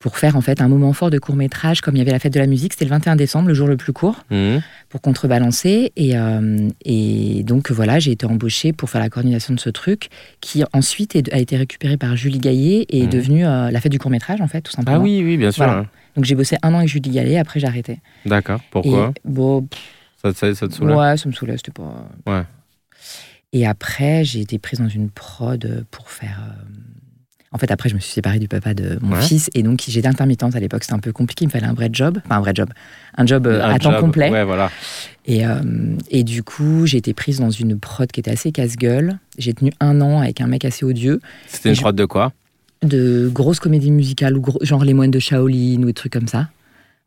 pour 0.01 0.17
faire 0.17 0.35
en 0.35 0.41
fait 0.41 0.59
un 0.61 0.67
moment 0.67 0.91
fort 0.93 1.09
de 1.11 1.19
court 1.19 1.35
métrage, 1.35 1.79
comme 1.79 1.95
il 1.95 1.99
y 1.99 2.01
avait 2.01 2.11
la 2.11 2.19
fête 2.19 2.33
de 2.33 2.39
la 2.39 2.47
musique. 2.47 2.73
C'était 2.73 2.85
le 2.85 2.89
21 2.89 3.15
décembre, 3.15 3.47
le 3.47 3.53
jour 3.53 3.67
le 3.67 3.77
plus 3.77 3.93
court. 3.93 4.23
Mhm. 4.29 4.61
pour 4.89 4.99
contrebalancer. 4.99 5.93
Et, 5.95 6.17
euh, 6.17 6.67
et 6.83 7.43
donc 7.43 7.71
voilà, 7.71 7.97
j'ai 7.99 8.11
été 8.11 8.25
embauchée 8.25 8.73
pour 8.73 8.89
faire 8.89 8.99
la 8.99 9.09
coordination 9.09 9.53
de 9.53 9.59
ce 9.61 9.69
truc, 9.69 10.09
qui 10.41 10.63
ensuite 10.73 11.15
est- 11.15 11.31
a 11.33 11.37
été 11.37 11.55
récupéré 11.55 11.95
par 11.95 12.17
Julie 12.17 12.39
Gaillet 12.39 12.85
et 12.89 12.99
est 12.99 13.03
Mhm. 13.03 13.09
devenu 13.09 13.45
euh, 13.45 13.71
la 13.71 13.79
fête 13.79 13.91
du 13.93 13.99
court 13.99 14.11
métrage 14.11 14.41
en 14.41 14.49
fait, 14.49 14.59
tout 14.61 14.73
simplement. 14.73 14.97
Ah 14.97 14.99
oui, 14.99 15.21
oui, 15.23 15.37
bien 15.37 15.51
sûr. 15.51 15.63
Voilà. 15.63 15.85
Donc 16.17 16.25
j'ai 16.25 16.35
bossé 16.35 16.57
un 16.61 16.73
an 16.73 16.79
avec 16.79 16.89
Julie 16.89 17.09
Gaillet, 17.09 17.37
après 17.37 17.61
j'ai 17.61 17.67
arrêté. 17.67 17.99
D'accord. 18.25 18.59
Pourquoi 18.69 19.13
et, 19.15 19.21
bon, 19.23 19.61
pff, 19.61 19.79
ça, 20.21 20.33
ça, 20.33 20.53
ça 20.55 20.67
te 20.67 20.73
soulève 20.73 20.97
ouais, 20.97 21.15
ça 21.15 21.29
me 21.29 21.33
soulève, 21.33 21.55
c'était 21.55 21.71
pas. 21.71 22.09
Ouais. 22.27 22.43
Et 23.53 23.65
après, 23.65 24.23
j'ai 24.25 24.41
été 24.41 24.59
prise 24.59 24.79
dans 24.79 24.89
une 24.89 25.09
prod 25.09 25.85
pour 25.91 26.09
faire. 26.09 26.41
euh, 26.49 26.63
En 27.53 27.57
fait, 27.57 27.69
après, 27.69 27.89
je 27.89 27.95
me 27.95 27.99
suis 27.99 28.13
séparée 28.13 28.39
du 28.39 28.47
papa 28.47 28.73
de 28.73 28.97
mon 29.01 29.15
Ouais. 29.17 29.21
fils 29.21 29.49
et 29.53 29.61
donc 29.61 29.83
j'étais 29.85 30.07
intermittente 30.07 30.55
à 30.55 30.59
l'époque. 30.61 30.83
C'était 30.83 30.93
un 30.93 30.99
peu 30.99 31.11
compliqué. 31.11 31.43
Il 31.43 31.47
me 31.47 31.51
fallait 31.51 31.65
un 31.67 31.73
vrai 31.73 31.89
job, 31.91 32.19
enfin 32.25 32.37
un 32.37 32.39
vrai 32.39 32.53
job, 32.55 32.69
un 33.17 33.25
job 33.25 33.45
euh, 33.45 33.61
Un 33.61 33.71
à 33.71 33.79
temps 33.79 33.99
complet. 33.99 34.29
Ouais, 34.29 34.45
voilà. 34.45 34.71
Et, 35.25 35.45
euh, 35.45 35.59
et 36.09 36.23
du 36.23 36.43
coup, 36.43 36.85
j'ai 36.85 36.97
été 36.97 37.13
prise 37.13 37.39
dans 37.39 37.49
une 37.49 37.77
prod 37.77 38.09
qui 38.09 38.21
était 38.21 38.31
assez 38.31 38.53
casse-gueule. 38.53 39.17
J'ai 39.37 39.53
tenu 39.53 39.71
un 39.81 39.99
an 39.99 40.21
avec 40.21 40.39
un 40.39 40.47
mec 40.47 40.63
assez 40.63 40.85
odieux, 40.85 41.19
C'était 41.47 41.69
une 41.69 41.75
Je- 41.75 41.81
prod 41.81 41.95
de 41.95 42.05
quoi? 42.05 42.31
De 42.83 43.29
grosses 43.31 43.59
comédies 43.59 43.91
musicales, 43.91 44.37
ou 44.37 44.41
gros- 44.41 44.59
genre 44.63 44.85
Les 44.85 44.93
Moines 44.93 45.11
de 45.11 45.19
Shaolin 45.19 45.81
ou 45.83 45.85
des 45.85 45.93
trucs 45.93 46.13
comme 46.13 46.27
ça. 46.29 46.47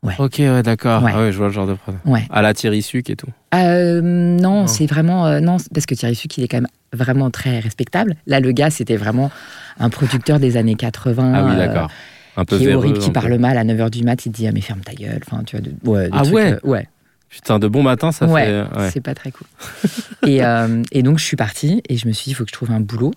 Ok, 0.03 0.35
ouais, 0.39 0.61
d'accord. 0.61 1.03
Ouais. 1.03 1.11
Ah 1.15 1.19
ouais, 1.21 1.31
je 1.31 1.37
vois 1.37 1.47
le 1.47 1.53
genre 1.53 1.65
de 1.67 1.73
prod. 1.73 1.95
À 2.29 2.41
la 2.41 2.53
Thierry 2.53 2.81
Suc 2.81 3.09
et 3.09 3.15
tout. 3.15 3.27
Euh, 3.55 4.01
non, 4.01 4.67
c'est 4.67 4.85
vraiment. 4.85 5.25
euh, 5.25 5.39
non, 5.39 5.57
parce 5.73 5.85
que 5.87 5.95
Thierry 5.95 6.15
Suc, 6.15 6.37
il 6.37 6.43
est 6.43 6.47
quand 6.47 6.57
même 6.57 6.67
vraiment 6.93 7.31
très 7.31 7.59
respectable. 7.59 8.15
Là, 8.27 8.39
le 8.39 8.51
gars, 8.51 8.69
c'était 8.69 8.97
vraiment 8.97 9.31
un 9.79 9.89
producteur 9.89 10.39
des 10.39 10.57
années 10.57 10.75
80. 10.75 11.33
Ah 11.35 11.43
oui, 11.45 11.51
euh, 11.53 11.57
d'accord. 11.57 11.89
Un 12.37 12.45
peu 12.45 12.57
qui 12.57 12.65
est 12.67 12.73
horrible, 12.75 12.99
qui 12.99 13.07
peu. 13.07 13.13
parle 13.13 13.37
mal 13.39 13.57
à 13.57 13.63
9h 13.63 13.89
du 13.89 14.03
mat, 14.03 14.25
il 14.25 14.31
te 14.31 14.37
dit 14.37 14.47
ah 14.47 14.51
mais 14.51 14.61
ferme 14.61 14.81
ta 14.81 14.93
gueule, 14.93 15.21
enfin 15.25 15.43
tu 15.45 15.55
vois, 15.57 15.65
de, 15.65 15.71
ouais, 15.89 16.09
Ah 16.11 16.21
trucs, 16.21 16.35
ouais? 16.35 16.51
euh, 16.53 16.59
ouais, 16.65 16.87
Putain, 17.29 17.59
de 17.59 17.67
bon 17.67 17.81
matin, 17.81 18.11
ça 18.11 18.27
fait. 18.27 18.63
C'est 18.91 19.01
pas 19.01 19.15
très 19.15 19.31
cool. 19.31 19.47
et, 20.27 20.43
euh, 20.43 20.83
et 20.91 21.01
donc 21.01 21.17
je 21.17 21.23
suis 21.23 21.37
partie 21.37 21.81
et 21.89 21.95
je 21.97 22.07
me 22.07 22.13
suis 22.13 22.25
dit 22.25 22.31
il 22.31 22.33
faut 22.33 22.43
que 22.43 22.49
je 22.49 22.53
trouve 22.55 22.71
un 22.71 22.81
boulot 22.81 23.11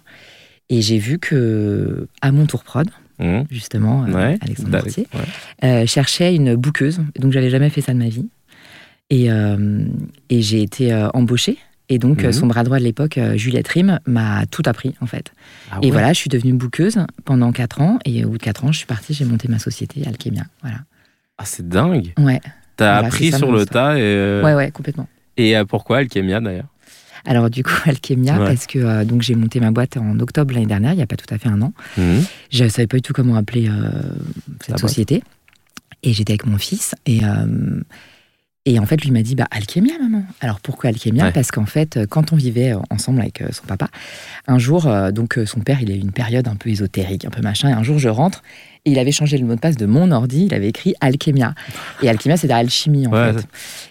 et 0.70 0.81
j'ai 0.82 0.98
vu 0.98 1.19
que 1.19 2.06
à 2.22 2.31
mon 2.32 2.46
tour 2.46 2.62
prod 2.64 2.88
Mhm. 3.19 3.44
justement 3.50 4.05
euh, 4.05 4.12
Ouais. 4.12 4.38
Alexandre 4.41 4.70
D'ac- 4.70 4.85
Mortier 4.85 5.06
ouais. 5.15 5.20
euh, 5.65 5.87
cherchait 5.87 6.35
une 6.35 6.55
bouqueuse 6.56 7.00
donc 7.19 7.32
j'avais 7.32 7.50
jamais 7.50 7.70
fait 7.70 7.81
ça 7.81 7.93
de 7.93 7.99
ma 7.99 8.09
vie 8.09 8.29
et, 9.10 9.31
euh, 9.32 9.84
et 10.31 10.43
j'ai 10.43 10.63
été 10.63 10.94
embauchée 11.15 11.58
et 11.89 11.98
donc 11.98 12.22
Mhm. 12.22 12.32
son 12.32 12.46
bras 12.46 12.65
droit 12.65 12.79
de 12.79 12.84
l'époque 12.84 13.19
Juliette 13.37 13.69
Rim 13.69 13.98
m'a 14.06 14.44
tout 14.46 14.63
appris 14.67 14.94
en 15.01 15.06
fait 15.06 15.32
Ah 15.70 15.79
et 15.82 15.91
voilà 15.91 16.13
je 16.13 16.19
suis 16.19 16.29
devenue 16.31 16.53
bouqueuse 16.53 16.98
pendant 17.25 17.51
4 17.53 17.81
ans 17.81 17.98
et 18.05 18.25
au 18.25 18.31
bout 18.31 18.39
de 18.39 18.43
4 18.43 18.65
ans 18.65 18.72
je 18.72 18.79
suis 18.79 18.87
partie 18.87 19.15
j'ai 19.15 19.25
monté 19.25 19.48
ma 19.48 19.58
société 19.58 20.06
Alchemia 20.06 20.43
voilà 20.63 20.79
Ah, 21.39 21.44
c'est 21.44 21.67
dingue. 21.69 22.13
ouais 22.19 22.41
T'as 22.77 22.93
Voilà, 22.93 23.06
appris 23.08 23.32
sur 23.32 23.51
le 23.51 23.67
tas 23.67 23.96
et. 23.98 24.03
euh, 24.03 24.44
ouais 24.44 24.55
ouais 24.55 24.70
complètement 24.70 25.08
Et 25.37 25.55
pourquoi 25.69 25.98
Alchemia 25.98 26.41
d'ailleurs? 26.41 26.67
Alors 27.25 27.51
du 27.51 27.63
coup, 27.63 27.72
Alchemia, 27.87 28.39
Ouais. 28.39 28.46
parce 28.46 28.67
que 28.67 28.79
euh, 28.79 29.05
donc 29.05 29.22
j'ai 29.22 29.34
monté 29.34 29.60
ma 29.60 29.70
boîte 29.70 29.96
en 29.96 30.19
octobre 30.20 30.55
l'année 30.55 30.67
dernière, 30.67 30.93
il 30.93 30.96
n'y 30.96 31.03
a 31.03 31.06
pas 31.06 31.17
tout 31.17 31.32
à 31.32 31.39
fait 31.39 31.48
un 31.48 31.60
an. 31.63 31.72
Mhm. 31.96 32.25
Je 32.51 32.65
ne 32.65 32.69
savais 32.69 32.87
pas 32.87 32.96
du 32.96 33.03
tout 33.03 33.13
comment 33.13 33.34
appeler 33.37 33.69
euh, 33.69 33.91
cette 34.60 34.69
La 34.69 34.75
boîte. 34.75 34.79
société. 34.81 35.22
Et 36.03 36.13
j'étais 36.13 36.32
avec 36.32 36.46
mon 36.46 36.58
fils. 36.58 36.94
Et, 37.06 37.25
euh, 37.25 37.81
et 38.70 38.79
en 38.79 38.87
fait, 38.87 39.03
lui 39.03 39.10
m'a 39.10 39.22
dit, 39.22 39.34
bah, 39.34 39.46
Alchemia, 39.51 39.94
maman. 40.01 40.25
Alors 40.41 40.60
pourquoi 40.60 40.91
Alchemia 40.91 41.25
Ouais. 41.27 41.32
Parce 41.32 41.51
qu'en 41.51 41.67
fait, 41.67 41.96
euh, 41.96 42.06
quand 42.08 42.32
on 42.32 42.37
vivait 42.37 42.72
euh, 42.75 42.79
ensemble 42.91 43.20
avec 43.20 43.41
euh, 43.41 43.48
son 43.53 43.65
papa, 43.67 43.89
un 44.46 44.58
jour, 44.58 44.89
donc 45.13 45.39
son 45.46 45.60
père, 45.60 45.79
il 45.82 45.91
a 45.91 45.94
eu 45.94 45.98
une 45.98 46.13
période 46.13 46.48
un 46.48 46.56
peu 46.56 46.70
ésotérique, 46.70 47.25
un 47.25 47.31
peu 47.31 47.43
machin. 47.43 47.69
Et 47.69 47.72
un 47.72 47.82
jour, 47.82 47.98
je 47.98 48.08
rentre. 48.08 48.43
Et 48.84 48.93
il 48.93 48.98
avait 48.98 49.13
changé 49.13 49.37
le 49.39 49.44
mot 49.46 49.55
de 49.55 49.60
passe 49.60 49.77
de 49.77 49.87
mon 49.87 50.10
ordi, 50.13 50.46
il 50.46 50.55
avait 50.55 50.69
écrit 50.69 50.94
Alchemia. 51.01 51.55
Et 52.03 52.08
Alchemia, 52.08 52.37
c'était 52.37 52.55
alchimie, 52.55 53.06
en 53.06 53.13
Ouais, 53.13 53.32
fait. 53.32 53.46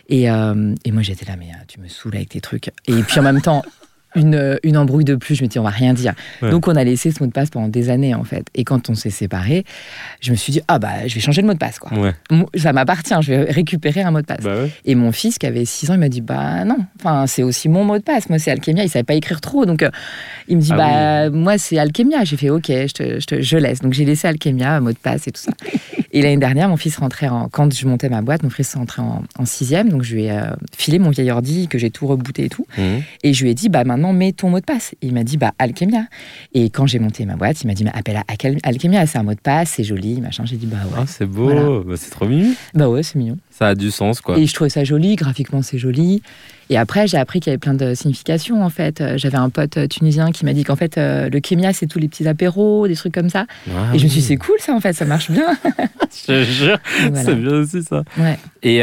Et, 0.10 0.29
euh, 0.31 0.74
et 0.86 0.91
moi, 0.91 1.01
j'étais 1.03 1.25
là, 1.25 1.36
mais 1.38 1.48
tu 1.67 1.79
me 1.79 1.88
saoules 1.88 2.15
avec 2.15 2.29
tes 2.29 2.41
trucs. 2.41 2.72
Et 2.88 3.03
puis 3.03 3.19
en 3.19 3.24
même 3.24 3.41
temps, 3.41 3.63
une, 4.17 4.36
euh, 4.36 4.57
une 4.63 4.77
embrouille 4.77 5.05
de 5.05 5.15
plus, 5.15 5.36
je 5.36 5.43
me 5.43 5.47
dis, 5.47 5.59
on 5.59 5.63
va 5.63 5.69
rien 5.69 5.93
dire. 5.93 6.13
Ouais. 6.41 6.50
Donc 6.50 6.67
on 6.67 6.75
a 6.75 6.83
laissé 6.83 7.12
ce 7.12 7.21
mot 7.21 7.27
de 7.27 7.31
passe 7.31 7.50
pendant 7.50 7.67
des 7.67 7.89
années, 7.89 8.13
en 8.15 8.24
fait. 8.24 8.45
Et 8.55 8.63
quand 8.63 8.89
on 8.89 8.95
s'est 8.95 9.09
séparés, 9.09 9.63
je 10.21 10.31
me 10.31 10.36
suis 10.36 10.51
dit, 10.53 10.62
ah 10.67 10.79
bah, 10.79 11.07
je 11.07 11.15
vais 11.15 11.21
changer 11.21 11.41
de 11.41 11.47
mot 11.47 11.53
de 11.53 11.57
passe, 11.59 11.79
quoi. 11.79 11.91
Ouais. 11.97 12.13
Ça 12.55 12.74
m'appartient, 12.74 13.15
je 13.21 13.31
vais 13.33 13.43
récupérer 13.51 14.01
un 14.01 14.12
mot 14.12 14.21
de 14.21 14.25
passe. 14.25 14.41
Bah 14.43 14.55
ouais. 14.63 14.71
Et 14.86 14.95
mon 14.95 15.12
fils, 15.12 15.38
qui 15.38 15.45
avait 15.45 15.65
6 15.65 15.91
ans, 15.91 15.93
il 15.93 16.00
m'a 16.00 16.09
dit, 16.09 16.21
bah 16.21 16.65
non, 16.65 16.77
enfin, 17.00 17.27
c'est 17.27 17.43
aussi 17.43 17.69
mon 17.69 17.83
mot 17.83 17.97
de 17.97 18.03
passe. 18.03 18.29
Moi, 18.29 18.39
c'est 18.39 18.51
Alchemia, 18.51 18.83
il 18.83 18.89
savait 18.89 19.03
pas 19.03 19.13
écrire 19.15 19.41
trop. 19.41 19.65
Donc 19.65 19.83
euh, 19.83 19.89
il 20.47 20.57
me 20.57 20.62
dit, 20.62 20.71
Ah 20.74 20.77
bah, 20.77 21.29
moi, 21.29 21.57
c'est 21.57 21.77
Alchemia. 21.77 22.24
J'ai 22.24 22.38
fait, 22.38 22.50
ok, 22.50 22.65
je, 22.67 22.93
te, 22.93 23.19
je, 23.19 23.25
te- 23.25 23.41
je 23.41 23.57
laisse. 23.57 23.79
Donc 23.81 23.93
j'ai 23.93 24.05
laissé 24.05 24.27
Alchemia, 24.27 24.79
mot 24.79 24.91
de 24.91 24.97
passe 24.97 25.27
et 25.27 25.31
tout 25.31 25.41
ça. 25.41 25.51
et 26.12 26.21
l'année 26.21 26.38
dernière, 26.38 26.69
mon 26.69 26.77
fils 26.77 26.97
rentrait 26.97 27.27
en. 27.29 27.47
Quand 27.50 27.74
je 27.74 27.88
montais 27.88 28.09
ma 28.09 28.21
boîte, 28.21 28.43
mon 28.43 28.50
fils 28.50 28.75
rentrait 28.75 29.01
en, 29.01 29.24
en 29.38 29.45
sixième. 29.45 29.89
Donc 29.89 30.03
je 30.03 30.13
lui 30.15 30.25
ai 30.25 30.31
euh, 30.31 30.41
filé 30.77 31.00
mon 31.00 31.09
vieil 31.09 31.29
ordi, 31.31 31.67
que 31.67 31.77
j'ai 31.77 31.89
tout 31.89 32.07
rebooté 32.07 32.45
et 32.45 32.50
tout. 32.50 32.65
Mhm. 32.77 33.01
Et 33.24 33.33
je 33.33 33.43
lui 33.43 33.51
ai 33.51 33.53
dit, 33.53 33.69
bah 33.69 33.83
maintenant, 33.83 34.06
vraiment 34.07 34.13
mets 34.13 34.31
ton 34.31 34.49
mot 34.49 34.59
de 34.59 34.65
passe 34.65 34.95
Il 35.01 35.13
m'a 35.13 35.23
dit, 35.23 35.37
bah, 35.37 35.51
Alchemia. 35.59 36.05
Et 36.53 36.69
quand 36.69 36.87
j'ai 36.87 36.99
monté 36.99 37.25
ma 37.25 37.35
boîte, 37.35 37.61
il 37.63 37.67
m'a 37.67 37.73
dit, 37.73 37.83
mais 37.83 37.91
appelle 37.93 38.21
Alchemia, 38.63 39.05
c'est 39.05 39.17
un 39.17 39.23
mot 39.23 39.33
de 39.33 39.39
passe, 39.39 39.71
c'est 39.71 39.83
joli, 39.83 40.21
machin. 40.21 40.43
J'ai 40.45 40.57
dit, 40.57 40.65
bah 40.65 40.77
ouais. 40.85 40.97
Ah, 40.97 41.05
c'est 41.07 41.25
beau, 41.25 41.83
bah, 41.83 41.95
c'est 41.97 42.09
trop 42.09 42.27
mignon. 42.27 42.53
Bah 42.73 42.89
ouais, 42.89 43.03
c'est 43.03 43.15
mignon. 43.15 43.37
Ça 43.49 43.69
a 43.69 43.75
du 43.75 43.91
sens, 43.91 44.21
quoi. 44.21 44.37
Et 44.37 44.45
je 44.45 44.53
trouvais 44.53 44.69
ça 44.69 44.83
joli, 44.83 45.15
graphiquement, 45.15 45.61
c'est 45.61 45.77
joli. 45.77 46.21
Et 46.69 46.77
après, 46.77 47.07
j'ai 47.07 47.17
appris 47.17 47.39
qu'il 47.39 47.49
y 47.49 47.53
avait 47.53 47.59
plein 47.59 47.73
de 47.73 47.93
significations, 47.93 48.63
en 48.63 48.69
fait. 48.69 48.99
Euh, 48.99 49.17
j'avais 49.17 49.37
un 49.37 49.49
pote 49.49 49.77
euh, 49.77 49.87
tunisien 49.87 50.31
qui 50.31 50.43
m'a 50.43 50.53
dit 50.53 50.63
qu'en 50.63 50.75
fait, 50.75 50.97
euh, 50.97 51.29
le 51.29 51.39
kémia, 51.39 51.71
c'est 51.73 51.87
tous 51.87 51.99
les 51.99 52.07
petits 52.07 52.27
apéros, 52.27 52.87
des 52.87 52.95
trucs 52.95 53.13
comme 53.13 53.29
ça. 53.29 53.45
Ah 53.69 53.93
et 53.93 53.99
je 53.99 54.03
me 54.03 54.09
suis 54.09 54.19
dit, 54.19 54.25
c'est 54.25 54.37
cool, 54.37 54.57
ça, 54.59 54.73
en 54.73 54.81
fait, 54.81 54.93
ça 54.93 55.05
marche 55.05 55.31
bien. 55.31 55.47
je 56.21 56.25
te 56.25 56.43
jure, 56.43 56.77
c'est 57.13 57.35
bien 57.35 57.53
aussi, 57.53 57.83
ça. 57.83 58.03
Ouais. 58.17 58.37
Et, 58.63 58.77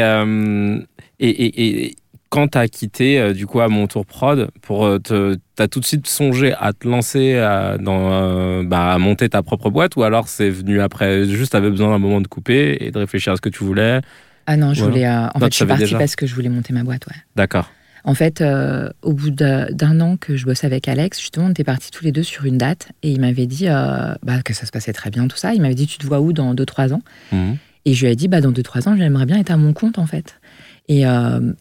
et, 1.19 1.29
et, 1.29 1.85
et, 1.85 1.95
quand 2.35 2.49
tu 2.49 2.57
as 2.57 2.67
quitté, 2.67 3.33
du 3.33 3.47
coup, 3.47 3.61
à 3.61 3.67
mon 3.69 3.87
tour 3.87 4.05
prod, 4.05 4.49
pour 4.61 4.87
te, 5.01 5.37
as 5.57 5.67
tout 5.67 5.79
de 5.79 5.85
suite 5.85 6.05
songé 6.07 6.53
à 6.59 6.73
te 6.73 6.87
lancer 6.87 7.37
à, 7.37 7.77
dans, 7.77 8.63
bah, 8.63 8.93
à 8.93 8.97
monter 8.97 9.29
ta 9.29 9.41
propre 9.41 9.69
boîte, 9.69 9.95
ou 9.95 10.03
alors 10.03 10.27
c'est 10.27 10.49
venu 10.49 10.81
après, 10.81 11.25
juste 11.25 11.55
avais 11.55 11.69
besoin 11.69 11.89
d'un 11.89 11.99
moment 11.99 12.21
de 12.21 12.27
couper 12.27 12.77
et 12.81 12.91
de 12.91 12.97
réfléchir 12.99 13.33
à 13.33 13.35
ce 13.37 13.41
que 13.41 13.49
tu 13.49 13.63
voulais? 13.63 14.01
Ah 14.47 14.57
non, 14.57 14.73
je 14.73 14.83
voulais. 14.83 15.07
Euh, 15.07 15.27
en 15.33 15.39
fait, 15.39 15.51
je 15.51 15.55
suis 15.55 15.65
partie 15.65 15.93
parce 15.93 16.15
que 16.15 16.27
je 16.27 16.35
voulais 16.35 16.49
monter 16.49 16.73
ma 16.73 16.83
boîte, 16.83 17.07
ouais. 17.07 17.15
D'accord. 17.35 17.71
En 18.03 18.13
fait, 18.13 18.41
euh, 18.41 18.89
au 19.01 19.13
bout 19.13 19.31
d'un 19.31 19.99
an 19.99 20.15
que 20.17 20.37
je 20.37 20.45
bossais 20.45 20.67
avec 20.67 20.87
Alex, 20.87 21.19
justement, 21.19 21.47
on 21.47 21.49
était 21.49 21.63
partis 21.63 21.89
tous 21.89 22.03
les 22.03 22.11
deux 22.11 22.21
sur 22.21 22.45
une 22.45 22.59
date 22.59 22.89
et 23.01 23.09
il 23.09 23.19
m'avait 23.19 23.47
dit 23.47 23.67
euh, 23.67 24.13
bah, 24.21 24.43
que 24.43 24.53
ça 24.53 24.67
se 24.67 24.71
passait 24.71 24.93
très 24.93 25.09
bien, 25.09 25.27
tout 25.27 25.37
ça. 25.37 25.55
Il 25.55 25.61
m'avait 25.61 25.73
dit 25.73 25.87
Tu 25.87 25.97
te 25.97 26.05
vois 26.05 26.19
où 26.19 26.31
dans 26.31 26.53
2-3 26.53 26.93
ans? 26.93 27.01
Mhm. 27.31 27.57
Et 27.85 27.93
je 27.95 28.05
lui 28.05 28.11
ai 28.11 28.15
dit 28.15 28.27
bah, 28.27 28.41
Dans 28.41 28.51
2-3 28.51 28.89
ans, 28.89 28.95
j'aimerais 28.95 29.25
bien 29.25 29.39
être 29.39 29.49
à 29.49 29.57
mon 29.57 29.73
compte, 29.73 29.97
en 29.97 30.05
fait. 30.05 30.39
Et, 30.87 31.03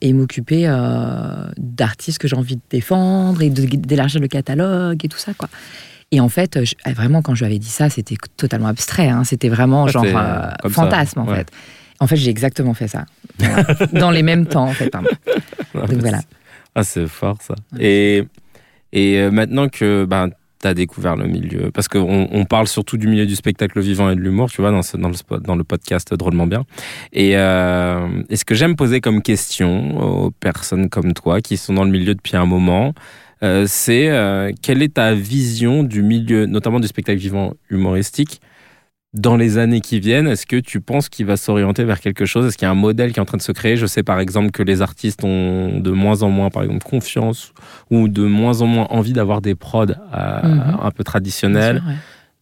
et 0.02 0.12
m'occuper 0.12 0.66
d'artistes 1.56 2.18
que 2.18 2.28
j'ai 2.28 2.36
envie 2.36 2.56
de 2.56 2.62
défendre 2.68 3.40
et 3.40 3.48
d'élargir 3.48 4.20
le 4.20 4.28
catalogue 4.28 5.02
et 5.02 5.08
tout 5.08 5.16
ça, 5.16 5.32
quoi. 5.32 5.48
Et 6.10 6.20
en 6.20 6.28
fait, 6.28 6.58
vraiment, 6.94 7.22
quand 7.22 7.34
je 7.34 7.40
lui 7.40 7.46
avais 7.46 7.58
dit 7.58 7.68
ça, 7.68 7.88
c'était 7.88 8.16
totalement 8.36 8.68
abstrait. 8.68 9.08
Hein. 9.08 9.24
C'était 9.24 9.48
vraiment 9.48 9.88
genre 9.88 10.04
fantasme, 10.68 11.20
en 11.20 11.26
fait. 11.26 11.50
En 12.00 12.06
fait, 12.06 12.16
j'ai 12.16 12.30
exactement 12.30 12.74
fait 12.74 12.88
ça. 12.88 13.06
Dans 13.92 14.10
les 14.10 14.22
mêmes 14.22 14.46
temps, 14.46 14.64
en 14.64 14.72
fait. 14.72 14.92
Donc 14.92 15.92
voilà. 16.00 16.20
Ah, 16.74 16.82
c'est 16.82 17.06
fort 17.06 17.38
ça. 17.40 17.54
Et, 17.78 18.24
et 18.92 19.18
euh, 19.18 19.30
maintenant 19.30 19.68
que 19.68 20.04
ben, 20.04 20.30
tu 20.68 20.74
découvert 20.74 21.16
le 21.16 21.26
milieu, 21.26 21.70
parce 21.70 21.88
qu'on 21.88 22.28
on 22.30 22.44
parle 22.44 22.66
surtout 22.66 22.96
du 22.96 23.06
milieu 23.06 23.26
du 23.26 23.36
spectacle 23.36 23.80
vivant 23.80 24.10
et 24.10 24.14
de 24.14 24.20
l'humour, 24.20 24.50
tu 24.50 24.60
vois, 24.60 24.70
dans, 24.70 24.80
dans, 24.98 25.08
le, 25.08 25.40
dans 25.40 25.56
le 25.56 25.64
podcast 25.64 26.14
Drôlement 26.14 26.46
Bien. 26.46 26.64
Et, 27.12 27.36
euh, 27.36 28.22
et 28.30 28.36
ce 28.36 28.44
que 28.44 28.54
j'aime 28.54 28.76
poser 28.76 29.00
comme 29.00 29.22
question 29.22 29.98
aux 30.00 30.30
personnes 30.30 30.88
comme 30.88 31.12
toi 31.12 31.40
qui 31.40 31.56
sont 31.56 31.74
dans 31.74 31.84
le 31.84 31.90
milieu 31.90 32.14
depuis 32.14 32.36
un 32.36 32.46
moment, 32.46 32.94
euh, 33.42 33.64
c'est 33.68 34.08
quelle 34.62 34.82
est 34.82 34.94
ta 34.94 35.14
vision 35.14 35.82
du 35.82 36.02
milieu, 36.02 36.46
notamment 36.46 36.80
du 36.80 36.88
spectacle 36.88 37.18
vivant 37.18 37.54
humoristique, 37.68 38.40
dans 39.14 39.36
les 39.36 39.58
années 39.58 39.80
qui 39.80 40.00
viennent, 40.00 40.26
est-ce 40.26 40.44
que 40.44 40.56
tu 40.56 40.80
penses 40.80 41.08
qu'il 41.08 41.24
va 41.24 41.36
s'orienter 41.36 41.84
vers 41.84 42.00
quelque 42.00 42.26
chose? 42.26 42.46
Est-ce 42.46 42.58
qu'il 42.58 42.66
y 42.66 42.68
a 42.68 42.72
un 42.72 42.74
modèle 42.74 43.12
qui 43.12 43.20
est 43.20 43.22
en 43.22 43.26
train 43.26 43.38
de 43.38 43.42
se 43.42 43.52
créer? 43.52 43.76
Je 43.76 43.86
sais 43.86 44.02
par 44.02 44.18
exemple 44.18 44.50
que 44.50 44.62
les 44.62 44.82
artistes 44.82 45.22
ont 45.22 45.78
de 45.78 45.90
moins 45.92 46.22
en 46.22 46.30
moins, 46.30 46.50
par 46.50 46.64
exemple, 46.64 46.84
confiance 46.84 47.52
ou 47.90 48.08
de 48.08 48.24
moins 48.24 48.60
en 48.60 48.66
moins 48.66 48.86
envie 48.90 49.12
d'avoir 49.12 49.40
des 49.40 49.54
prods 49.54 49.86
euh, 49.86 50.42
mhm. 50.42 50.78
un 50.82 50.90
peu 50.90 51.04
traditionnels. 51.04 51.82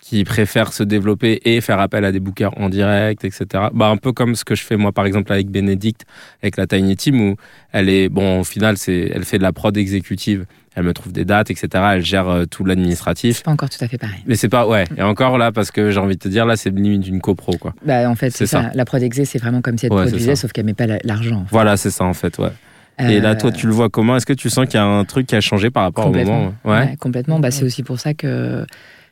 qui 0.00 0.25
préfèrent 0.25 0.73
se 0.73 0.83
développer 0.83 1.41
et 1.45 1.61
faire 1.61 1.79
appel 1.79 2.05
à 2.05 2.11
des 2.11 2.19
bookers 2.19 2.52
en 2.59 2.69
direct, 2.69 3.25
etc. 3.25 3.69
Bah, 3.73 3.88
un 3.88 3.97
peu 3.97 4.12
comme 4.12 4.35
ce 4.35 4.45
que 4.45 4.57
je 4.57 4.64
fais 4.64 4.76
moi, 4.76 4.91
par 4.91 5.07
exemple, 5.07 5.33
avec 5.33 5.49
Bénédicte, 5.49 6.05
avec 6.43 6.57
la 6.57 6.67
Tiny 6.67 6.97
Team, 6.97 7.21
où 7.21 7.37
elle 7.71 7.88
est, 7.88 8.09
bon, 8.09 8.41
au 8.41 8.45
final, 8.45 8.76
c'est, 8.76 9.12
elle 9.14 9.25
fait 9.25 9.38
de 9.38 9.45
la 9.45 9.52
prod 9.52 9.75
exécutive 9.76 10.45
elle 10.75 10.85
me 10.85 10.95
trouve 10.95 11.12
des 11.12 11.25
dates, 11.25 11.50
etc. 11.50 11.69
Elle 11.95 12.05
gère 12.05 12.29
euh, 12.29 12.45
tout 12.47 12.64
l'administratif. 12.64 13.37
C'est 13.37 13.45
pas 13.45 13.50
encore 13.50 13.69
tout 13.69 13.83
à 13.85 13.88
fait 13.88 13.99
pareil. 13.99 14.21
Mais 14.26 14.37
c'est 14.37 14.49
pas, 14.49 14.67
ouais. 14.67 14.85
Et 14.97 15.02
encore 15.02 15.38
là, 15.38 15.52
parce 15.52 15.71
que 15.71 15.91
j'ai 15.91 16.00
envie 16.00 16.17
de 16.17 16.21
te 16.21 16.29
dire, 16.29 16.47
là, 16.47 16.57
c'est 16.57 16.71
limite 16.71 17.07
une 17.07 17.21
copro, 17.21 17.57
quoi. 17.59 17.75
Bah, 17.85 18.09
en 18.09 18.14
fait, 18.14 18.31
c'est 18.31 18.47
ça. 18.47 18.71
La 18.75 18.85
prod 18.85 19.02
exé, 19.02 19.25
c'est 19.25 19.38
vraiment 19.38 19.61
comme 19.61 19.76
si 19.76 19.87
elle 19.87 19.91
produisait, 19.91 20.37
sauf 20.37 20.52
qu'elle 20.52 20.64
met 20.64 20.75
pas 20.75 20.87
l'argent. 21.05 21.45
Voilà, 21.50 21.76
c'est 21.76 21.91
ça, 21.91 22.05
en 22.05 22.14
fait, 22.14 22.38
ouais. 22.38 22.52
Et 22.99 23.21
là, 23.21 23.35
toi, 23.35 23.50
tu 23.50 23.67
le 23.67 23.73
vois 23.73 23.88
comment? 23.88 24.17
Est-ce 24.17 24.26
que 24.26 24.33
tu 24.33 24.49
sens 24.50 24.67
qu'il 24.67 24.75
y 24.75 24.79
a 24.79 24.85
un 24.85 25.05
truc 25.05 25.26
qui 25.26 25.35
a 25.35 25.41
changé 25.41 25.71
par 25.71 25.83
rapport 25.83 26.07
au 26.07 26.12
moment? 26.12 26.55
Ouais. 26.64 26.97
complètement. 26.99 27.41
Bah, 27.41 27.50
c'est 27.50 27.64
aussi 27.64 27.83
pour 27.83 28.00
ça 28.00 28.14
que 28.14 28.67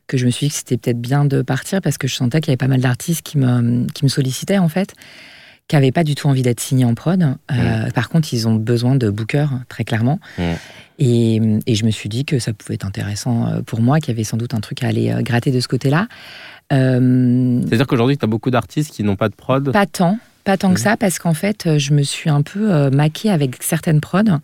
que 0.07 0.17
je 0.17 0.27
me 0.27 0.31
suis 0.33 0.47
dit 0.47 0.51
que 0.51 0.57
c'était 0.57 0.77
peut-être 0.77 1.01
bien 1.01 1.25
de 1.25 1.41
partir 1.41 1.81
parce 1.81 1.97
que 1.97 2.09
je 2.09 2.17
sentais 2.17 2.41
qu'il 2.41 2.49
y 2.49 2.51
avait 2.51 2.57
pas 2.57 2.67
mal 2.67 2.81
d'artistes 2.81 3.23
qui 3.23 3.39
me, 3.39 3.87
qui 3.93 4.05
me 4.05 4.09
sollicitaient 4.09 4.59
en 4.59 4.69
fait 4.69 4.93
qui 5.71 5.77
n'avaient 5.77 5.93
pas 5.93 6.03
du 6.03 6.17
tout 6.17 6.27
envie 6.27 6.43
d'être 6.43 6.59
signés 6.59 6.85
en 6.85 6.95
prod. 6.95 7.23
Euh, 7.53 7.91
par 7.95 8.09
contre, 8.09 8.35
ils 8.35 8.49
ont 8.49 8.57
besoin 8.57 8.97
de 8.97 9.09
bookers, 9.09 9.53
très 9.69 9.85
clairement. 9.85 10.19
Et, 11.01 11.41
et, 11.67 11.75
je 11.75 11.85
me 11.87 11.91
suis 11.91 12.11
dit 12.11 12.27
que 12.27 12.39
ça 12.39 12.53
pouvait 12.53 12.75
être 12.75 12.85
intéressant 12.85 13.47
euh, 13.47 13.63
pour 13.63 13.81
moi, 13.81 14.01
qu'il 14.01 14.11
y 14.11 14.17
avait 14.17 14.23
sans 14.23 14.37
doute 14.37 14.53
un 14.53 14.61
truc 14.61 14.85
à 14.85 14.89
aller 14.89 15.11
euh, 15.11 15.23
gratter 15.23 15.51
de 15.51 15.59
ce 15.59 15.67
côté-là. 15.67 16.07
C'est-à-dire 16.71 17.87
qu'aujourd'hui, 17.87 18.19
tu 18.19 18.25
as 18.25 18.29
beaucoup 18.29 18.51
d'artistes 18.51 18.93
qui 18.93 19.03
n'ont 19.03 19.17
pas 19.17 19.31
de 19.31 19.35
prod 19.35 19.73
Pas 19.73 19.87
tant. 19.87 20.19
Pas 20.45 20.57
tant 20.57 20.73
que 20.73 20.81
ça, 20.81 20.97
parce 20.97 21.19
qu'en 21.19 21.35
fait, 21.35 21.79
je 21.79 21.93
me 21.93 22.03
suis 22.03 22.31
un 22.31 22.43
peu 22.43 22.91
maquée 22.91 23.29
avec 23.29 23.63
certaines 23.63 24.01
prods 24.01 24.39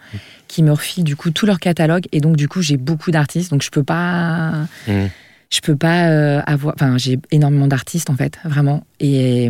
qui 0.49 0.63
me 0.63 0.73
refilent 0.73 1.05
du 1.05 1.15
coup 1.15 1.31
tout 1.31 1.47
leur 1.47 1.61
catalogue. 1.61 2.07
Et 2.11 2.21
donc, 2.21 2.37
du 2.37 2.49
coup, 2.49 2.63
j'ai 2.63 2.77
beaucoup 2.77 3.13
d'artistes. 3.13 3.51
Donc, 3.51 3.63
je 3.63 3.71
peux 3.71 3.85
pas. 3.85 4.67
Je 4.87 5.61
peux 5.63 5.77
pas 5.77 6.41
avoir. 6.41 6.75
Enfin, 6.75 6.99
j'ai 6.99 7.19
énormément 7.31 7.69
d'artistes, 7.69 8.11
en 8.11 8.17
fait, 8.17 8.39
vraiment. 8.45 8.85
Et, 8.99 9.49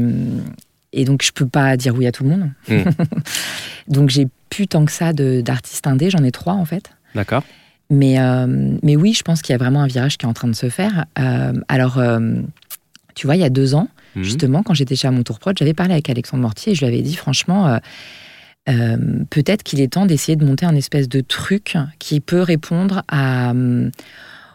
et 0.92 1.04
donc, 1.04 1.22
je 1.25 1.32
peux 1.32 1.46
pas 1.46 1.76
dire 1.78 1.94
oui 1.96 2.06
à 2.06 2.12
tout 2.12 2.25
le 2.25 2.30
monde. 2.30 2.50
Hmm. 2.68 2.90
donc, 3.88 4.10
j'ai 4.10 4.28
plus 4.50 4.68
tant 4.68 4.84
que 4.84 4.92
ça 4.92 5.14
d'artistes 5.14 5.86
indés. 5.86 6.10
J'en 6.10 6.22
ai 6.22 6.30
trois, 6.30 6.52
en 6.52 6.66
fait. 6.66 6.90
D'accord. 7.16 7.42
Mais, 7.90 8.20
euh, 8.20 8.76
mais 8.82 8.96
oui, 8.96 9.14
je 9.14 9.23
pense 9.23 9.42
qu'il 9.42 9.52
y 9.52 9.54
a 9.54 9.58
vraiment 9.58 9.82
un 9.82 9.87
virage 9.87 10.18
qui 10.18 10.26
est 10.26 10.28
en 10.28 10.35
train 10.35 10.49
de 10.49 10.54
se 10.54 10.68
faire. 10.68 11.06
Euh, 11.18 11.52
alors, 11.68 11.99
euh, 11.99 12.20
tu 13.14 13.26
vois, 13.26 13.37
il 13.37 13.40
y 13.40 13.44
a 13.44 13.50
deux 13.50 13.75
ans, 13.75 13.88
hmm. 14.14 14.23
justement, 14.23 14.62
quand 14.62 14.75
j'étais 14.75 14.96
chez 14.96 15.08
mon 15.11 15.23
tour 15.23 15.38
prod, 15.38 15.56
j'avais 15.58 15.75
parlé 15.75 15.94
avec 15.94 16.11
Alexandre 16.11 16.42
Mortier 16.42 16.73
et 16.73 16.75
je 16.75 16.80
lui 16.80 16.92
avais 16.92 17.02
dit, 17.02 17.16
franchement, 17.16 17.80
peut-être 18.66 19.62
qu'il 19.62 19.80
est 19.80 19.92
temps 19.92 20.06
d'essayer 20.06 20.37
de 20.37 20.44
monter 20.44 20.66
un 20.66 20.75
espèce 20.75 21.08
de 21.08 21.20
truc 21.20 21.76
qui 21.99 22.20
peut 22.20 22.42
répondre 22.42 23.02
à 23.08 23.52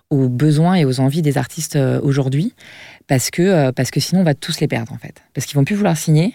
aux 0.10 0.27
besoins 0.27 0.75
et 0.75 0.84
aux 0.84 1.00
envies 1.00 1.22
des 1.22 1.38
artistes 1.38 1.80
aujourd'hui 2.03 2.53
parce 3.08 3.32
que, 3.32 3.72
parce 3.72 3.91
que 3.91 4.01
sinon 4.01 4.22
on 4.22 4.24
va 4.25 4.34
tous 4.34 4.60
les 4.60 4.68
perdre 4.68 4.91
en 4.91 4.98
fait. 4.98 5.24
Parce 5.34 5.48
qu'ils 5.48 5.56
vont 5.56 5.63
plus 5.63 5.75
vouloir 5.75 5.96
signer, 5.96 6.34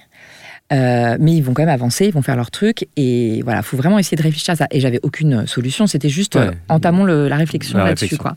euh, 0.73 1.16
mais 1.20 1.37
ils 1.37 1.42
vont 1.42 1.54
quand 1.54 1.62
même 1.62 1.68
avancer, 1.68 2.06
ils 2.06 2.12
vont 2.12 2.23
faire 2.23 2.37
leur 2.37 2.50
truc 2.50 2.88
et 2.96 3.40
voilà, 3.42 3.62
faut 3.62 3.76
vraiment 3.76 3.99
essayer 3.99 4.16
de 4.16 4.23
réfléchir 4.23 4.52
à 4.52 4.56
ça. 4.56 4.66
Et 4.70 4.80
j'avais 4.80 5.00
aucune 5.02 5.46
solution, 5.46 5.87
c'était 5.87 6.08
juste 6.08 6.37
euh, 6.37 6.52
entamons 6.68 7.04
le, 7.04 7.28
la 7.28 7.37
réflexion 7.37 7.78
là-dessus 7.78 8.16
quoi. 8.16 8.35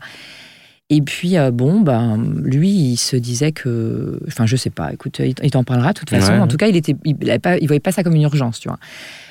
Et 0.92 1.02
puis 1.02 1.36
bon, 1.52 1.80
ben 1.80 2.20
lui, 2.42 2.68
il 2.70 2.96
se 2.96 3.14
disait 3.14 3.52
que, 3.52 4.20
enfin 4.26 4.44
je 4.44 4.56
sais 4.56 4.70
pas, 4.70 4.92
écoute, 4.92 5.20
il 5.20 5.50
t'en 5.52 5.62
parlera 5.62 5.92
de 5.92 5.98
toute 6.00 6.10
façon. 6.10 6.32
En 6.32 6.48
tout 6.48 6.56
cas, 6.56 6.66
il 6.66 6.74
était, 6.74 6.96
il, 7.04 7.16
pas, 7.38 7.58
il 7.58 7.66
voyait 7.68 7.78
pas 7.78 7.92
ça 7.92 8.02
comme 8.02 8.16
une 8.16 8.22
urgence, 8.22 8.58
tu 8.58 8.68
vois. 8.68 8.78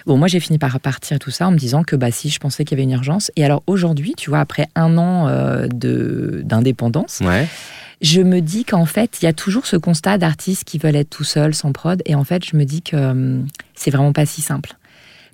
Bon, 0.05 0.15
moi 0.15 0.29
j'ai 0.29 0.39
fini 0.39 0.57
par 0.57 0.79
partir 0.79 1.19
tout 1.19 1.31
ça 1.31 1.47
en 1.47 1.51
me 1.51 1.57
disant 1.57 1.83
que 1.83 1.97
bah 1.97 2.11
si, 2.11 2.29
je 2.29 2.39
pensais 2.39 2.63
qu'il 2.63 2.77
y 2.77 2.81
avait 2.81 2.89
une 2.89 2.95
urgence. 2.95 3.29
Et 3.35 3.43
alors 3.43 3.61
aujourd'hui, 3.67 4.13
tu 4.15 4.29
vois, 4.29 4.39
après 4.39 4.67
un 4.75 4.97
an 4.97 5.27
d'indépendance. 5.73 7.19
Ouais 7.19 7.45
je 8.01 8.21
me 8.21 8.39
dis 8.39 8.65
qu'en 8.65 8.85
fait, 8.85 9.21
il 9.21 9.25
y 9.25 9.27
a 9.27 9.33
toujours 9.33 9.65
ce 9.65 9.75
constat 9.75 10.17
d'artistes 10.17 10.63
qui 10.63 10.77
veulent 10.77 10.95
être 10.95 11.09
tout 11.09 11.23
seuls, 11.23 11.53
sans 11.53 11.71
prod. 11.71 12.01
Et 12.05 12.15
en 12.15 12.23
fait, 12.23 12.45
je 12.45 12.55
me 12.55 12.63
dis 12.63 12.81
que 12.81 12.95
hum, 12.95 13.47
c'est 13.75 13.91
vraiment 13.91 14.13
pas 14.13 14.25
si 14.25 14.41
simple. 14.41 14.73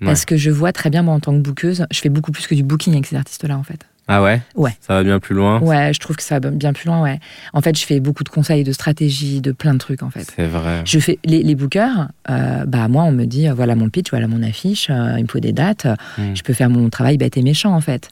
Parce 0.04 0.26
que 0.26 0.36
je 0.36 0.50
vois 0.50 0.72
très 0.72 0.90
bien, 0.90 1.02
moi, 1.02 1.14
en 1.14 1.20
tant 1.20 1.32
que 1.32 1.38
bookeuse, 1.38 1.86
je 1.90 2.00
fais 2.00 2.10
beaucoup 2.10 2.30
plus 2.30 2.46
que 2.46 2.54
du 2.54 2.62
booking 2.62 2.92
avec 2.92 3.06
ces 3.06 3.16
artistes-là, 3.16 3.56
en 3.56 3.62
fait. 3.62 3.86
Ah 4.08 4.22
ouais? 4.22 4.40
Ouais. 4.54 4.76
Ça 4.80 4.94
va 4.94 5.02
bien 5.02 5.18
plus 5.18 5.34
loin? 5.34 5.60
Ouais, 5.60 5.92
je 5.92 5.98
trouve 5.98 6.16
que 6.16 6.22
ça 6.22 6.38
va 6.38 6.50
bien 6.50 6.72
plus 6.72 6.86
loin, 6.86 7.02
ouais. 7.02 7.18
En 7.52 7.60
fait, 7.60 7.76
je 7.76 7.84
fais 7.84 7.98
beaucoup 7.98 8.22
de 8.22 8.28
conseils, 8.28 8.62
de 8.62 8.72
stratégies, 8.72 9.40
de 9.40 9.52
plein 9.52 9.72
de 9.72 9.78
trucs, 9.78 10.02
en 10.02 10.10
fait. 10.10 10.30
C'est 10.36 10.46
vrai. 10.46 10.82
Je 10.84 10.98
fais 11.00 11.18
les, 11.24 11.42
les 11.42 11.54
bookers, 11.54 12.08
euh, 12.30 12.64
bah 12.66 12.86
moi, 12.88 13.02
on 13.02 13.12
me 13.12 13.24
dit, 13.24 13.48
voilà 13.48 13.74
mon 13.74 13.88
pitch, 13.88 14.10
voilà 14.10 14.28
mon 14.28 14.42
affiche, 14.42 14.88
euh, 14.90 15.16
il 15.16 15.22
me 15.22 15.28
faut 15.28 15.40
des 15.40 15.52
dates, 15.52 15.86
hmm. 16.18 16.34
je 16.34 16.42
peux 16.42 16.52
faire 16.52 16.70
mon 16.70 16.88
travail 16.88 17.16
bête 17.16 17.36
et 17.36 17.42
méchant, 17.42 17.74
en 17.74 17.80
fait. 17.80 18.10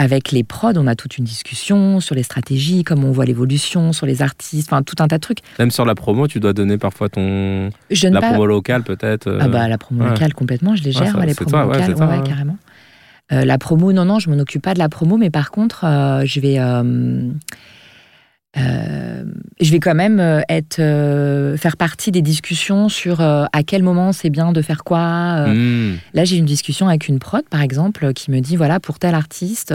Avec 0.00 0.30
les 0.30 0.44
prods, 0.44 0.74
on 0.76 0.86
a 0.86 0.94
toute 0.94 1.18
une 1.18 1.24
discussion 1.24 1.98
sur 1.98 2.14
les 2.14 2.22
stratégies, 2.22 2.84
comment 2.84 3.08
on 3.08 3.10
voit 3.10 3.24
l'évolution, 3.24 3.92
sur 3.92 4.06
les 4.06 4.22
artistes, 4.22 4.72
enfin 4.72 4.84
tout 4.84 4.94
un 5.00 5.08
tas 5.08 5.16
de 5.16 5.20
trucs. 5.20 5.40
Même 5.58 5.72
sur 5.72 5.84
la 5.84 5.96
promo, 5.96 6.28
tu 6.28 6.38
dois 6.38 6.52
donner 6.52 6.78
parfois 6.78 7.08
ton. 7.08 7.70
la 7.90 8.20
promo 8.20 8.46
locale 8.46 8.84
peut-être 8.84 9.26
euh. 9.26 9.38
Ah 9.40 9.48
bah 9.48 9.66
la 9.66 9.76
promo 9.76 10.04
locale 10.04 10.34
complètement, 10.34 10.76
je 10.76 10.84
les 10.84 10.92
gère, 10.92 11.18
les 11.18 11.34
promos 11.34 11.72
locales, 11.72 12.22
carrément. 12.22 12.56
Euh, 13.32 13.44
la 13.44 13.58
promo, 13.58 13.92
non, 13.92 14.04
non, 14.04 14.20
je 14.20 14.30
m'en 14.30 14.38
occupe 14.38 14.62
pas 14.62 14.72
de 14.72 14.78
la 14.78 14.88
promo, 14.88 15.16
mais 15.16 15.30
par 15.30 15.50
contre, 15.50 15.84
euh, 15.84 16.22
je 16.24 16.38
vais 16.38 16.58
euh, 18.56 19.24
je 19.60 19.70
vais 19.70 19.78
quand 19.78 19.94
même 19.94 20.20
euh, 20.20 20.40
être, 20.48 20.78
euh, 20.78 21.56
faire 21.58 21.76
partie 21.76 22.10
des 22.10 22.22
discussions 22.22 22.88
sur 22.88 23.20
à 23.20 23.62
quel 23.66 23.82
moment 23.82 24.12
c'est 24.12 24.30
bien 24.30 24.52
de 24.52 24.62
faire 24.62 24.84
quoi. 24.84 25.46
Hmm. 25.46 25.96
Là, 26.14 26.24
j'ai 26.24 26.36
une 26.36 26.46
discussion 26.46 26.88
avec 26.88 27.08
une 27.08 27.18
prod, 27.18 27.44
par 27.48 27.62
exemple, 27.62 28.12
qui 28.14 28.30
me 28.30 28.40
dit 28.40 28.56
voilà, 28.56 28.80
pour 28.80 28.98
tel 28.98 29.14
artiste 29.14 29.74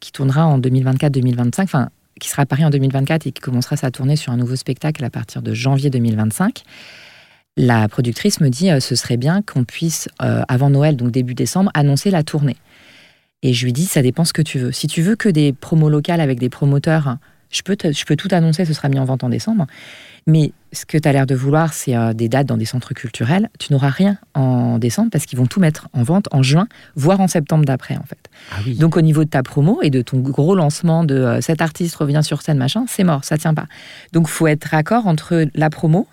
qui 0.00 0.12
tournera 0.12 0.46
en 0.46 0.58
2024-2025, 0.58 1.62
enfin, 1.62 1.90
qui 2.20 2.28
sera 2.28 2.42
à 2.42 2.46
Paris 2.46 2.64
en 2.64 2.70
2024 2.70 3.26
et 3.26 3.32
qui 3.32 3.40
commencera 3.40 3.76
sa 3.76 3.90
tournée 3.90 4.16
sur 4.16 4.32
un 4.32 4.36
nouveau 4.36 4.56
spectacle 4.56 5.04
à 5.04 5.10
partir 5.10 5.42
de 5.42 5.52
janvier 5.52 5.90
2025. 5.90 6.62
La 7.56 7.88
productrice 7.88 8.40
me 8.40 8.48
dit 8.48 8.70
ce 8.80 8.94
serait 8.94 9.16
bien 9.16 9.42
qu'on 9.42 9.64
puisse, 9.64 10.08
avant 10.18 10.70
Noël, 10.70 10.96
donc 10.96 11.10
début 11.10 11.34
décembre, 11.34 11.70
annoncer 11.74 12.10
la 12.10 12.22
tournée. 12.22 12.56
Et 13.42 13.52
je 13.52 13.64
lui 13.64 13.72
dis, 13.72 13.84
ça 13.84 14.02
dépend 14.02 14.24
ce 14.24 14.32
que 14.32 14.42
tu 14.42 14.58
veux. 14.58 14.72
Si 14.72 14.88
tu 14.88 15.00
veux 15.00 15.14
que 15.14 15.28
des 15.28 15.52
promos 15.52 15.88
locales 15.88 16.20
avec 16.20 16.40
des 16.40 16.48
promoteurs, 16.48 17.18
je 17.50 17.62
peux, 17.62 17.76
je 17.82 18.04
peux 18.04 18.16
tout 18.16 18.28
annoncer, 18.32 18.64
ce 18.64 18.72
sera 18.72 18.88
mis 18.88 18.98
en 18.98 19.04
vente 19.04 19.24
en 19.24 19.28
décembre. 19.28 19.66
Mais 20.26 20.52
ce 20.72 20.84
que 20.84 20.98
tu 20.98 21.08
as 21.08 21.12
l'air 21.12 21.24
de 21.26 21.34
vouloir, 21.34 21.72
c'est 21.72 21.96
euh, 21.96 22.12
des 22.12 22.28
dates 22.28 22.46
dans 22.46 22.58
des 22.58 22.66
centres 22.66 22.92
culturels. 22.92 23.48
Tu 23.58 23.72
n'auras 23.72 23.88
rien 23.88 24.18
en 24.34 24.78
décembre 24.78 25.08
parce 25.10 25.24
qu'ils 25.24 25.38
vont 25.38 25.46
tout 25.46 25.58
mettre 25.60 25.88
en 25.94 26.02
vente 26.02 26.28
en 26.32 26.42
juin, 26.42 26.68
voire 26.96 27.20
en 27.20 27.28
septembre 27.28 27.64
d'après, 27.64 27.96
en 27.96 28.02
fait. 28.02 28.18
Ah 28.52 28.56
oui. 28.66 28.74
Donc, 28.74 28.98
au 28.98 29.00
niveau 29.00 29.24
de 29.24 29.30
ta 29.30 29.42
promo 29.42 29.80
et 29.82 29.88
de 29.88 30.02
ton 30.02 30.18
gros 30.18 30.54
lancement 30.54 31.04
de 31.04 31.14
euh, 31.14 31.40
cet 31.40 31.62
artiste 31.62 31.96
revient 31.96 32.20
sur 32.22 32.42
scène, 32.42 32.58
machin, 32.58 32.84
c'est 32.88 33.04
mort, 33.04 33.24
ça 33.24 33.38
tient 33.38 33.54
pas. 33.54 33.66
Donc, 34.12 34.28
faut 34.28 34.46
être 34.46 34.64
raccord 34.66 35.06
entre 35.06 35.46
la 35.54 35.70
promo 35.70 36.06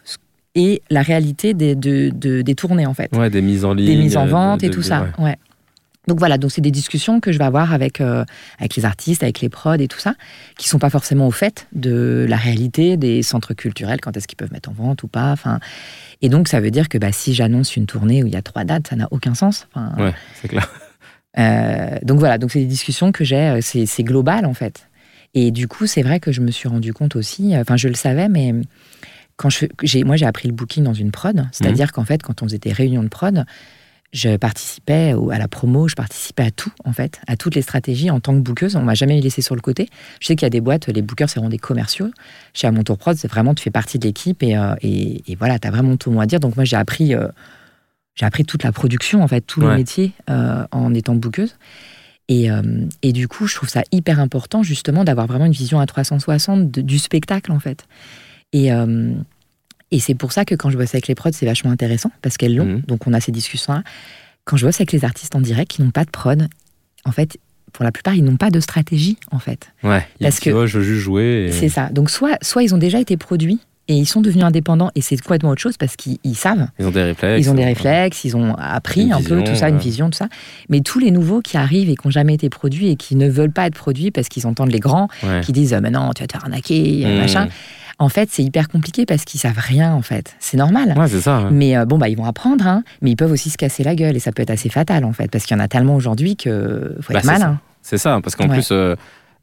et 0.57 0.81
la 0.89 1.01
réalité 1.01 1.53
des, 1.53 1.75
de, 1.75 2.09
de- 2.15 2.41
des 2.41 2.55
tournées, 2.55 2.85
en 2.85 2.93
fait. 2.93 3.13
Ouais, 3.13 3.29
des 3.29 3.41
mises 3.41 3.65
en 3.65 3.73
ligne. 3.73 3.87
des 3.87 3.97
mises 3.97 4.15
en 4.15 4.25
euh, 4.27 4.29
vente 4.29 4.61
de- 4.61 4.67
et 4.67 4.69
tout 4.69 4.81
ça. 4.83 5.07
ouais. 5.17 5.25
Ouais. 5.25 5.35
Donc 6.07 6.19
voilà, 6.19 6.37
donc 6.37 6.51
c'est 6.51 6.61
des 6.61 6.71
discussions 6.71 7.19
que 7.19 7.31
je 7.31 7.37
vais 7.37 7.43
avoir 7.45 7.73
avec, 7.73 7.99
euh, 7.99 8.23
avec 8.59 8.75
les 8.75 8.85
artistes, 8.85 9.23
avec 9.23 9.41
les 9.41 9.49
prods 9.49 9.73
et 9.75 9.87
tout 9.87 9.99
ça, 9.99 10.13
qui 10.57 10.67
sont 10.67 10.77
pas 10.79 10.89
forcément 10.89 11.27
au 11.27 11.31
fait 11.31 11.67
de 11.73 12.25
la 12.29 12.37
réalité 12.37 12.95
des 12.97 13.23
centres 13.23 13.53
culturels, 13.53 13.99
quand 14.01 14.15
est-ce 14.15 14.27
qu'ils 14.27 14.37
peuvent 14.37 14.51
mettre 14.53 14.69
en 14.69 14.73
vente 14.73 15.03
ou 15.03 15.07
pas. 15.07 15.31
Enfin, 15.31 15.59
et 16.21 16.29
donc 16.29 16.47
ça 16.47 16.59
veut 16.59 16.71
dire 16.71 16.89
que 16.89 16.97
bah, 16.97 17.11
si 17.11 17.33
j'annonce 17.33 17.75
une 17.75 17.85
tournée 17.87 18.23
où 18.23 18.27
il 18.27 18.33
y 18.33 18.37
a 18.37 18.41
trois 18.41 18.63
dates, 18.65 18.87
ça 18.87 18.95
n'a 18.95 19.07
aucun 19.11 19.33
sens. 19.33 19.67
Enfin, 19.73 19.93
Ouais, 19.97 20.13
c'est 20.41 20.47
clair. 20.47 20.69
euh, 21.37 21.97
donc 22.03 22.19
voilà, 22.19 22.37
donc 22.37 22.51
c'est 22.51 22.59
des 22.59 22.65
discussions 22.65 23.11
que 23.11 23.23
j'ai, 23.23 23.35
euh, 23.49 23.59
c'est 23.61 24.03
global 24.03 24.45
en 24.45 24.53
fait. 24.53 24.87
Et 25.33 25.51
du 25.51 25.67
coup, 25.67 25.85
c'est 25.85 26.01
vrai 26.03 26.19
que 26.19 26.31
je 26.31 26.39
me 26.41 26.51
suis 26.51 26.69
rendu 26.69 26.93
compte 26.93 27.15
aussi, 27.15 27.57
enfin 27.57 27.75
je 27.77 27.87
le 27.89 27.95
savais, 27.95 28.29
mais 28.29 28.53
quand 29.37 29.49
je, 29.49 29.65
j'ai, 29.83 30.03
moi 30.05 30.15
j'ai 30.15 30.25
appris 30.25 30.47
le 30.47 30.53
booking 30.53 30.83
dans 30.83 30.93
une 30.93 31.11
prod, 31.11 31.45
c'est-à-dire 31.51 31.91
qu'en 31.91 32.05
fait, 32.05 32.23
quand 32.23 32.41
on 32.41 32.45
faisait 32.45 32.57
des 32.57 32.71
réunions 32.71 33.03
de 33.03 33.09
prod, 33.09 33.43
je 34.13 34.37
participais 34.37 35.13
à 35.31 35.37
la 35.37 35.47
promo, 35.47 35.87
je 35.89 35.95
participais 35.95 36.43
à 36.43 36.51
tout 36.51 36.71
en 36.85 36.93
fait, 36.93 37.19
à 37.27 37.35
toutes 37.35 37.55
les 37.55 37.61
stratégies 37.61 38.09
en 38.11 38.19
tant 38.21 38.33
que 38.33 38.39
bookeuse. 38.39 38.75
On 38.77 38.81
m'a 38.81 38.93
jamais 38.93 39.19
laissé 39.19 39.41
sur 39.41 39.55
le 39.55 39.61
côté. 39.61 39.89
Je 40.21 40.27
sais 40.27 40.35
qu'il 40.35 40.45
y 40.45 40.47
a 40.47 40.49
des 40.49 40.61
boîtes, 40.61 40.87
les 40.87 41.01
bookers 41.01 41.29
c'est 41.29 41.39
vraiment 41.39 41.49
des 41.49 41.57
commerciaux. 41.57 42.09
Chez 42.53 42.67
À 42.67 42.71
mon 42.71 42.83
tour 42.83 42.97
prod, 42.97 43.17
c'est 43.17 43.27
vraiment 43.27 43.53
tu 43.53 43.63
fais 43.63 43.71
partie 43.71 43.99
de 43.99 44.05
l'équipe 44.05 44.41
et, 44.41 44.57
euh, 44.57 44.73
et, 44.81 45.21
et 45.29 45.35
voilà, 45.35 45.59
tu 45.59 45.67
as 45.67 45.71
vraiment 45.71 45.97
ton 45.97 46.11
mot 46.11 46.21
à 46.21 46.25
dire. 46.25 46.39
Donc 46.39 46.55
moi 46.55 46.63
j'ai 46.65 46.77
appris, 46.77 47.13
euh, 47.13 47.27
j'ai 48.15 48.25
appris 48.25 48.45
toute 48.45 48.63
la 48.63 48.71
production 48.71 49.21
en 49.21 49.27
fait, 49.27 49.41
tout 49.41 49.59
Ouais. 49.61 49.71
le 49.71 49.75
métier 49.77 50.13
euh, 50.29 50.65
en 50.71 50.93
étant 50.93 51.15
bookeuse. 51.15 51.55
Et, 52.27 52.49
euh, 52.49 52.61
et 53.03 53.11
du 53.11 53.27
coup, 53.27 53.45
je 53.47 53.53
trouve 53.55 53.69
ça 53.69 53.83
hyper 53.91 54.19
important 54.19 54.63
justement 54.63 55.03
d'avoir 55.03 55.27
vraiment 55.27 55.45
une 55.45 55.51
vision 55.51 55.79
à 55.79 55.85
360 55.85 56.71
de- 56.71 56.81
du 56.81 56.97
spectacle 56.99 57.51
en 57.51 57.59
fait. 57.59 57.85
Et, 58.53 58.71
et 59.91 59.99
c'est 59.99 60.15
pour 60.15 60.31
ça 60.31 60.45
que 60.45 60.55
quand 60.55 60.69
je 60.69 60.77
bosse 60.77 60.93
avec 60.95 61.07
les 61.07 61.15
prods, 61.15 61.31
c'est 61.33 61.45
vachement 61.45 61.71
intéressant 61.71 62.11
parce 62.21 62.37
qu'elles 62.37 62.55
l'ont. 62.55 62.65
Mhm. 62.65 62.81
Donc 62.87 63.07
on 63.07 63.13
a 63.13 63.19
ces 63.21 63.31
discussions-là. 63.31 63.83
Quand 64.43 64.57
je 64.57 64.65
bosse 64.65 64.75
avec 64.75 64.91
les 64.91 65.05
artistes 65.05 65.35
en 65.35 65.41
direct 65.41 65.71
qui 65.71 65.81
n'ont 65.81 65.91
pas 65.91 66.05
de 66.05 66.09
prod, 66.11 66.47
en 67.05 67.11
fait, 67.11 67.37
pour 67.73 67.83
la 67.83 67.91
plupart, 67.91 68.15
ils 68.15 68.23
n'ont 68.23 68.37
pas 68.37 68.51
de 68.51 68.59
stratégie 68.59 69.17
en 69.31 69.39
fait. 69.39 69.69
Ouais, 69.83 70.05
Parce 70.21 70.39
que- 70.39 70.49
oh, 70.49 70.65
je 70.67 70.79
veux 70.79 70.83
juste 70.83 71.01
jouer. 71.01 71.47
et- 71.47 71.51
C'est 71.51 71.69
ça. 71.69 71.89
Donc 71.89 72.09
soit, 72.09 72.37
soit 72.41 72.63
ils 72.63 72.73
ont 72.73 72.77
déjà 72.77 72.99
été 72.99 73.17
produits 73.17 73.59
et 73.87 73.93
ils 73.95 74.05
sont 74.07 74.21
devenus 74.21 74.43
indépendants 74.45 74.89
et 74.95 75.01
c'est 75.01 75.15
complètement 75.17 75.49
autre 75.49 75.61
chose 75.61 75.77
parce 75.77 75.95
qu'ils 75.95 76.17
ils 76.23 76.35
savent. 76.35 76.67
Ils 76.79 76.85
ont 76.87 76.91
des 76.91 77.03
réflexes. 77.03 77.45
Ils 77.45 77.49
ont 77.51 77.53
des 77.53 77.63
euh, 77.63 77.65
réflexes, 77.67 78.23
ils 78.23 78.35
ont 78.37 78.55
appris 78.55 79.01
Une 79.03 79.13
un 79.13 79.17
vision, 79.19 79.35
peu 79.37 79.43
tout 79.43 79.55
ça, 79.55 79.69
une 79.69 79.77
vision, 79.77 80.09
tout 80.09 80.17
ça. 80.17 80.27
Mais 80.69 80.81
tous 80.81 80.99
les 80.99 81.11
nouveaux 81.11 81.41
qui 81.41 81.57
arrivent 81.57 81.89
et 81.89 81.95
qui 81.95 82.07
n'ont 82.07 82.11
jamais 82.11 82.33
été 82.33 82.49
produits 82.49 82.89
et 82.89 82.95
qui 82.95 83.15
ne 83.15 83.29
veulent 83.29 83.51
pas 83.51 83.67
être 83.67 83.75
produits 83.75 84.09
parce 84.09 84.29
qu'ils 84.29 84.47
entendent 84.47 84.71
les 84.71 84.79
grands 84.79 85.07
Ouais. 85.23 85.41
qui 85.41 85.51
disent 85.51 85.73
Mais 85.81 85.91
non, 85.91 86.11
tu 86.15 86.23
vas 86.23 86.27
te 86.27 86.31
faire 86.33 86.43
arnaquer, 86.45 87.05
Mmh. 87.05 87.17
machin. 87.19 87.47
En 87.97 88.09
fait, 88.09 88.29
c'est 88.31 88.43
hyper 88.43 88.67
compliqué 88.67 89.05
parce 89.05 89.23
qu'ils 89.23 89.39
savent 89.39 89.57
rien, 89.57 89.93
en 89.93 90.01
fait. 90.01 90.35
C'est 90.39 90.57
normal. 90.57 90.93
Ouais, 90.97 91.07
c'est 91.07 91.21
ça. 91.21 91.43
ouais. 91.43 91.49
Mais 91.51 91.77
euh, 91.77 91.85
bon, 91.85 91.97
bah, 91.97 92.09
ils 92.09 92.17
vont 92.17 92.25
apprendre, 92.25 92.67
hein, 92.67 92.83
mais 93.01 93.11
ils 93.11 93.15
peuvent 93.15 93.31
aussi 93.31 93.49
se 93.49 93.57
casser 93.57 93.83
la 93.83 93.95
gueule 93.95 94.15
et 94.15 94.19
ça 94.19 94.31
peut 94.33 94.41
être 94.41 94.49
assez 94.49 94.69
fatal, 94.69 95.05
en 95.05 95.13
fait, 95.13 95.29
parce 95.31 95.45
qu'il 95.45 95.55
y 95.55 95.59
en 95.59 95.63
a 95.63 95.67
tellement 95.67 95.95
aujourd'hui 95.95 96.35
que 96.35 96.95
faut 97.01 97.13
Bah, 97.13 97.19
être 97.19 97.25
malin. 97.25 97.59
C'est 97.81 97.97
ça, 97.97 98.19
parce 98.21 98.35
qu'en 98.35 98.49
Ouais. 98.49 98.55
plus, 98.55 98.69
euh, 98.71 98.95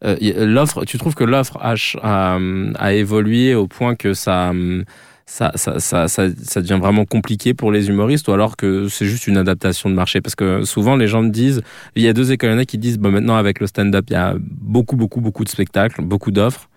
euh, 0.05 0.17
l'offre, 0.47 0.85
tu 0.85 0.99
trouves 0.99 1.15
que 1.15 1.25
l'offre 1.25 1.57
a, 1.63 1.75
a, 2.03 2.39
a 2.79 2.93
évolué 2.93 3.55
au 3.55 3.67
point 3.69 3.95
que 3.95 4.13
ça, 4.15 4.51
hum, 4.51 4.85
ça, 5.25 5.53
ça, 5.55 5.79
ça, 5.81 6.09
ça, 6.09 6.25
ça 6.43 6.61
devient 6.61 6.79
vraiment 6.79 7.05
compliqué 7.07 7.55
pour 7.55 7.73
les 7.73 7.89
humoristes 7.89 8.29
ou 8.29 8.33
alors 8.33 8.57
que 8.59 8.89
c'est 8.89 9.07
juste 9.07 9.29
une 9.29 9.39
adaptation 9.39 9.89
de 9.89 9.95
marché? 9.95 10.21
Parce 10.21 10.35
que 10.35 10.65
souvent, 10.65 10.97
les 10.97 11.07
gens 11.07 11.23
me 11.23 11.31
disent, 11.31 11.63
il 11.97 12.03
y 12.03 12.09
a 12.09 12.13
deux 12.13 12.33
écoles, 12.33 12.51
il 12.51 12.53
y 12.55 12.57
en 12.57 12.61
a 12.61 12.65
qui 12.67 12.77
disent, 12.79 12.99
bah, 12.99 13.11
maintenant 13.11 13.37
avec 13.37 13.61
le 13.61 13.67
stand-up, 13.67 14.05
il 14.11 14.13
y 14.13 14.17
a 14.17 14.35
beaucoup, 14.39 14.97
beaucoup, 14.97 15.21
beaucoup 15.23 15.45
de 15.45 15.49
spectacles, 15.49 16.03
beaucoup 16.03 16.33
d'offres. 16.33 16.69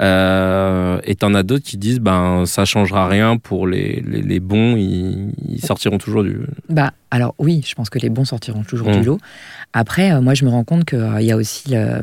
Euh, 0.00 1.00
et 1.02 1.16
t'en 1.16 1.34
as 1.34 1.42
d'autres 1.42 1.64
qui 1.64 1.76
disent 1.76 1.98
ben 1.98 2.46
ça 2.46 2.64
changera 2.64 3.08
rien 3.08 3.36
pour 3.36 3.66
les, 3.66 4.00
les, 4.06 4.22
les 4.22 4.38
bons 4.38 4.76
ils, 4.76 5.32
ils 5.48 5.60
sortiront 5.60 5.98
toujours 5.98 6.22
du 6.22 6.38
Bah, 6.68 6.92
alors 7.10 7.34
oui, 7.38 7.64
je 7.66 7.74
pense 7.74 7.90
que 7.90 7.98
les 7.98 8.08
bons 8.08 8.24
sortiront 8.24 8.62
toujours 8.62 8.90
du 8.90 9.02
lot. 9.02 9.18
Après, 9.72 10.12
euh, 10.12 10.20
moi, 10.20 10.34
je 10.34 10.44
me 10.44 10.50
rends 10.50 10.64
compte 10.64 10.84
qu'il 10.84 11.20
y 11.22 11.32
a 11.32 11.36
aussi 11.36 11.70
le. 11.70 12.02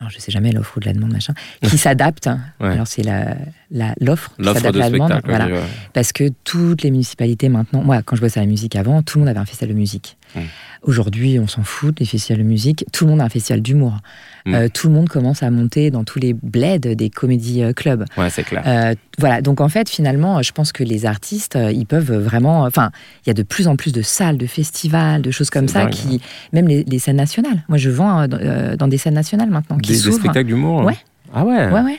Alors, 0.00 0.10
je 0.10 0.18
sais 0.18 0.32
jamais 0.32 0.50
l'offre 0.50 0.78
ou 0.78 0.80
de 0.80 0.86
la 0.86 0.94
demande, 0.94 1.12
machin, 1.12 1.34
qui 1.62 1.76
s'adapte. 1.78 2.26
Ouais. 2.58 2.68
Alors, 2.68 2.86
c'est 2.86 3.02
la, 3.02 3.36
la, 3.70 3.94
l'offre 4.00 4.34
qui 4.36 4.42
l'offre 4.42 4.60
s'adapte 4.60 4.76
à 4.76 4.80
la 4.80 4.90
demande. 4.90 5.20
Voilà. 5.24 5.46
ouais. 5.46 5.60
Parce 5.92 6.12
que 6.12 6.30
toutes 6.44 6.82
les 6.82 6.90
municipalités 6.90 7.48
maintenant, 7.48 7.82
moi 7.82 8.02
quand 8.02 8.16
je 8.16 8.22
bossais 8.22 8.40
à 8.40 8.42
la 8.42 8.48
musique 8.48 8.76
avant, 8.76 9.02
tout 9.02 9.18
le 9.18 9.24
monde 9.24 9.28
avait 9.28 9.40
un 9.40 9.44
festival 9.44 9.74
de 9.74 9.78
musique. 9.78 10.16
Mm. 10.34 10.40
Aujourd'hui, 10.82 11.38
on 11.38 11.46
s'en 11.46 11.62
fout 11.62 11.94
des 11.98 12.06
festivals 12.06 12.42
de 12.42 12.48
musique, 12.48 12.86
tout 12.90 13.04
le 13.04 13.10
monde 13.10 13.20
a 13.20 13.24
un 13.24 13.28
festival 13.28 13.60
d'humour. 13.60 13.98
Mm. 14.46 14.54
Euh, 14.54 14.68
tout 14.72 14.88
le 14.88 14.94
monde 14.94 15.08
commence 15.10 15.42
à 15.42 15.50
monter 15.50 15.90
dans 15.90 16.04
tous 16.04 16.18
les 16.18 16.32
bleds 16.32 16.78
des 16.78 17.10
comédies 17.10 17.62
euh, 17.62 17.74
clubs. 17.74 18.06
ouais 18.16 18.30
c'est 18.30 18.42
clair 18.44 18.62
Euh, 18.66 18.94
voilà, 19.18 19.42
donc 19.42 19.60
en 19.60 19.68
fait, 19.68 19.90
finalement, 19.90 20.40
je 20.42 20.52
pense 20.52 20.72
que 20.72 20.82
les 20.82 21.04
artistes, 21.04 21.58
ils 21.72 21.84
peuvent 21.84 22.12
vraiment. 22.12 22.62
Enfin, 22.62 22.90
il 23.26 23.28
y 23.28 23.30
a 23.30 23.34
de 23.34 23.42
plus 23.42 23.68
en 23.68 23.76
plus 23.76 23.92
de 23.92 24.00
salles, 24.00 24.38
de 24.38 24.46
festivals, 24.46 25.20
de 25.20 25.30
choses 25.30 25.50
comme 25.50 25.68
ça, 25.68 25.84
dingue, 25.84 25.90
qui. 25.90 26.22
Même 26.54 26.66
les, 26.66 26.84
les 26.84 26.98
scènes 26.98 27.16
nationales. 27.16 27.62
Moi, 27.68 27.76
je 27.76 27.90
vends 27.90 28.26
euh, 28.32 28.76
dans, 28.76 28.88
des 28.88 28.96
scènes 28.96 29.14
nationales 29.14 29.50
maintenant, 29.50 29.76
qui 29.76 29.92
des, 29.92 29.98
spectacles 29.98 30.46
d'humour 30.48 30.84
Ouais. 30.84 30.96
ah 31.34 31.44
ouais 31.44 31.68
Ouais, 31.70 31.82
ouais. 31.82 31.98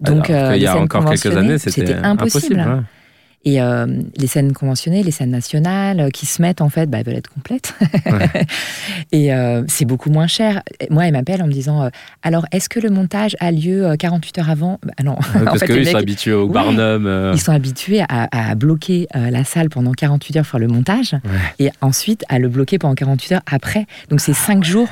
Donc, 0.00 0.26
qu'il 0.26 0.62
y 0.62 0.66
a 0.66 0.76
encore 0.76 1.08
quelques 1.08 1.34
années, 1.34 1.56
c'était 1.56 1.94
impossible. 1.94 2.60
impossible. 2.60 2.60
ouais. 2.60 2.82
Et 3.44 3.60
euh, 3.60 3.86
les 4.16 4.26
scènes 4.26 4.52
conventionnées, 4.52 5.02
les 5.02 5.10
scènes 5.10 5.30
nationales 5.30 6.00
euh, 6.00 6.10
qui 6.10 6.24
se 6.24 6.40
mettent, 6.40 6.62
en 6.62 6.70
fait, 6.70 6.86
bah, 6.86 6.98
elles 6.98 7.06
veulent 7.06 7.16
être 7.16 7.32
complètes. 7.32 7.74
Ouais. 8.06 8.46
et 9.12 9.34
euh, 9.34 9.62
c'est 9.68 9.84
beaucoup 9.84 10.10
moins 10.10 10.26
cher. 10.26 10.62
Moi, 10.90 11.06
elle 11.06 11.12
m'appelle 11.12 11.42
en 11.42 11.46
me 11.46 11.52
disant 11.52 11.82
euh, 11.82 11.88
Alors, 12.22 12.46
est-ce 12.52 12.68
que 12.68 12.80
le 12.80 12.90
montage 12.90 13.36
a 13.40 13.50
lieu 13.50 13.86
euh, 13.86 13.96
48 13.96 14.38
heures 14.38 14.50
avant? 14.50 14.80
Bah, 14.82 14.92
Non. 15.02 15.16
Ouais, 15.34 15.44
parce 15.44 15.60
fait, 15.60 15.66
qu'eux, 15.66 15.74
les 15.74 15.82
ils 15.82 15.90
sont 15.90 15.98
habitués 15.98 16.32
au. 16.32 16.48
Barnum. 16.48 17.32
ils 17.34 17.40
sont 17.40 17.52
habitués 17.52 18.02
à, 18.08 18.28
à 18.30 18.54
bloquer 18.54 19.08
la 19.14 19.44
salle 19.44 19.68
pendant 19.68 19.92
48 19.92 20.36
heures 20.36 20.42
pour 20.44 20.50
faire 20.52 20.60
le 20.60 20.68
montage 20.68 21.14
et 21.58 21.70
ensuite 21.80 22.24
à 22.28 22.38
le 22.38 22.48
bloquer 22.48 22.78
pendant 22.78 22.94
48 22.94 23.32
heures 23.32 23.42
après. 23.50 23.86
Donc, 24.08 24.20
c'est 24.20 24.34
5 24.34 24.64
jours. 24.64 24.88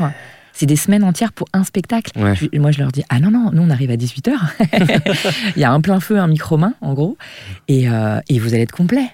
C'est 0.53 0.67
des 0.67 0.77
semaines 0.77 1.05
entières 1.05 1.33
pour 1.33 1.49
un 1.53 1.65
spectacle. 1.65 2.13
Ouais. 2.19 2.35
Je- 2.37 2.59
moi, 2.59 2.71
je 2.73 2.79
leur 2.79 2.93
dis 2.93 3.03
Ah 3.09 3.21
non, 3.21 3.31
non, 3.31 3.51
nous, 3.53 3.63
on 3.63 3.71
arrive 3.71 3.91
à 3.91 3.97
18h. 3.97 4.33
Il 5.57 5.61
y 5.61 5.65
a 5.65 5.73
un 5.73 5.81
plein 5.81 6.01
feu, 6.01 6.19
un 6.19 6.27
micro-main, 6.29 6.75
en 6.81 6.95
gros, 6.95 7.17
et, 7.69 7.89
euh, 7.89 8.21
et 8.29 8.39
vous 8.39 8.53
allez 8.55 8.63
être 8.63 8.73
complet. 8.73 9.07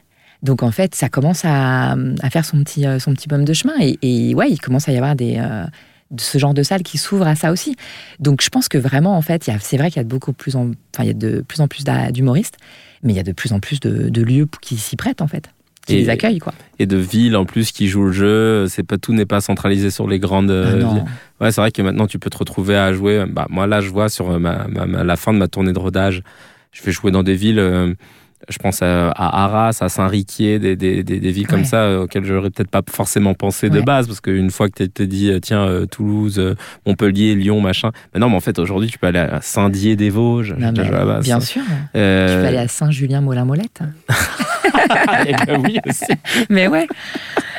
Donc, 0.42 0.62
en 0.62 0.70
fait, 0.70 0.94
ça 0.94 1.08
commence 1.08 1.44
à, 1.44 1.92
à 2.22 2.30
faire 2.30 2.44
son 2.44 2.62
petit, 2.62 2.86
euh, 2.86 2.98
son 2.98 3.12
petit 3.12 3.28
baume 3.28 3.44
de 3.44 3.52
chemin. 3.52 3.74
Et, 3.80 3.98
et 4.02 4.34
ouais, 4.34 4.50
il 4.50 4.60
commence 4.60 4.88
à 4.88 4.92
y 4.92 4.96
avoir 4.96 5.16
des, 5.16 5.36
euh, 5.38 5.64
de 6.10 6.20
ce 6.20 6.38
genre 6.38 6.54
de 6.54 6.62
salles 6.62 6.82
qui 6.84 6.96
s'ouvrent 6.98 7.26
à 7.26 7.34
ça 7.34 7.50
aussi. 7.52 7.74
Donc, 8.20 8.42
je 8.42 8.48
pense 8.48 8.68
que 8.68 8.78
vraiment, 8.78 9.16
en 9.16 9.22
fait, 9.22 9.50
c'est 9.60 9.76
vrai 9.76 9.88
qu'il 9.90 9.96
y 9.96 10.00
a 10.00 10.04
de 10.04 10.08
beaucoup 10.08 10.32
plus 10.32 10.54
en, 10.56 10.70
enfin, 10.94 11.02
il 11.02 11.06
y 11.06 11.10
a 11.10 11.14
de 11.14 11.40
plus 11.46 11.60
en 11.60 11.66
plus 11.68 11.84
d'humoristes, 12.12 12.56
mais 13.02 13.12
il 13.12 13.16
y 13.16 13.20
a 13.20 13.24
de 13.24 13.32
plus 13.32 13.52
en 13.52 13.58
plus 13.60 13.80
de, 13.80 14.08
de 14.08 14.22
lieux 14.22 14.48
qui 14.60 14.76
s'y 14.76 14.96
prêtent, 14.96 15.20
en 15.22 15.28
fait, 15.28 15.50
qui 15.88 15.96
Et- 15.98 16.04
les 16.04 16.38
quoi. 16.38 16.52
Et 16.78 16.86
de 16.86 16.96
villes 16.96 17.36
en 17.36 17.44
plus 17.44 17.72
qui 17.72 17.88
jouent 17.88 18.04
le 18.06 18.12
jeu. 18.12 18.66
C'est 18.68 18.82
pas 18.84 18.98
tout 18.98 19.12
n'est 19.12 19.26
pas 19.26 19.40
centralisé 19.40 19.90
sur 19.90 20.06
les 20.08 20.18
grandes. 20.18 20.50
Ah 20.50 20.54
euh, 20.54 20.78
villes. 20.78 21.04
Ouais, 21.40 21.50
c'est 21.50 21.60
vrai 21.60 21.70
que 21.72 21.82
maintenant 21.82 22.06
tu 22.06 22.18
peux 22.18 22.30
te 22.30 22.38
retrouver 22.38 22.76
à 22.76 22.92
jouer. 22.92 23.24
Bah, 23.28 23.46
moi 23.50 23.66
là, 23.66 23.80
je 23.80 23.88
vois 23.90 24.08
sur 24.08 24.38
ma, 24.38 24.68
ma- 24.68 24.86
ma- 24.86 25.04
la 25.04 25.16
fin 25.16 25.32
de 25.32 25.38
ma 25.38 25.48
tournée 25.48 25.72
de 25.72 25.78
rodage, 25.78 26.22
je 26.72 26.82
vais 26.82 26.92
jouer 26.92 27.10
dans 27.10 27.22
des 27.22 27.34
villes. 27.34 27.58
euh, 27.58 27.94
je 28.48 28.58
pense 28.58 28.82
à, 28.82 29.10
à 29.10 29.44
Arras, 29.44 29.78
à 29.80 29.88
Saint-Riquier, 29.88 30.58
des, 30.58 30.76
des, 30.76 31.02
des, 31.02 31.20
des 31.20 31.30
villes 31.30 31.46
comme 31.46 31.64
ça 31.64 31.82
euh, 31.82 32.02
auxquelles 32.04 32.24
j'aurais 32.24 32.50
peut-être 32.50 32.70
pas 32.70 32.82
forcément 32.90 33.34
pensé 33.34 33.68
de 33.70 33.80
base, 33.80 34.06
parce 34.06 34.20
qu'une 34.20 34.50
fois 34.50 34.68
que 34.68 34.84
tu 34.84 34.90
te 34.90 35.02
dit, 35.02 35.30
euh, 35.30 35.38
tiens, 35.40 35.66
euh, 35.66 35.86
Toulouse, 35.86 36.42
Montpellier, 36.86 37.34
Lyon, 37.34 37.60
machin. 37.60 37.90
Mais 38.14 38.20
non, 38.20 38.28
mais 38.30 38.36
en 38.36 38.40
fait, 38.40 38.58
aujourd'hui, 38.58 38.88
tu 38.88 38.98
peux 38.98 39.06
aller 39.06 39.18
à 39.18 39.40
Saint-Dié-des-Vosges. 39.40 40.54
Bien 41.22 41.40
sûr. 41.40 41.62
Euh, 41.94 42.28
Tu 42.36 42.40
peux 42.42 42.46
aller 42.48 42.58
à 42.58 42.68
Saint-Julien-Molin-Molette. 42.68 43.80
eh 45.26 45.32
ben 45.46 45.62
oui, 45.64 45.78
aussi. 45.86 46.04
Mais 46.50 46.68
ouais. 46.68 46.86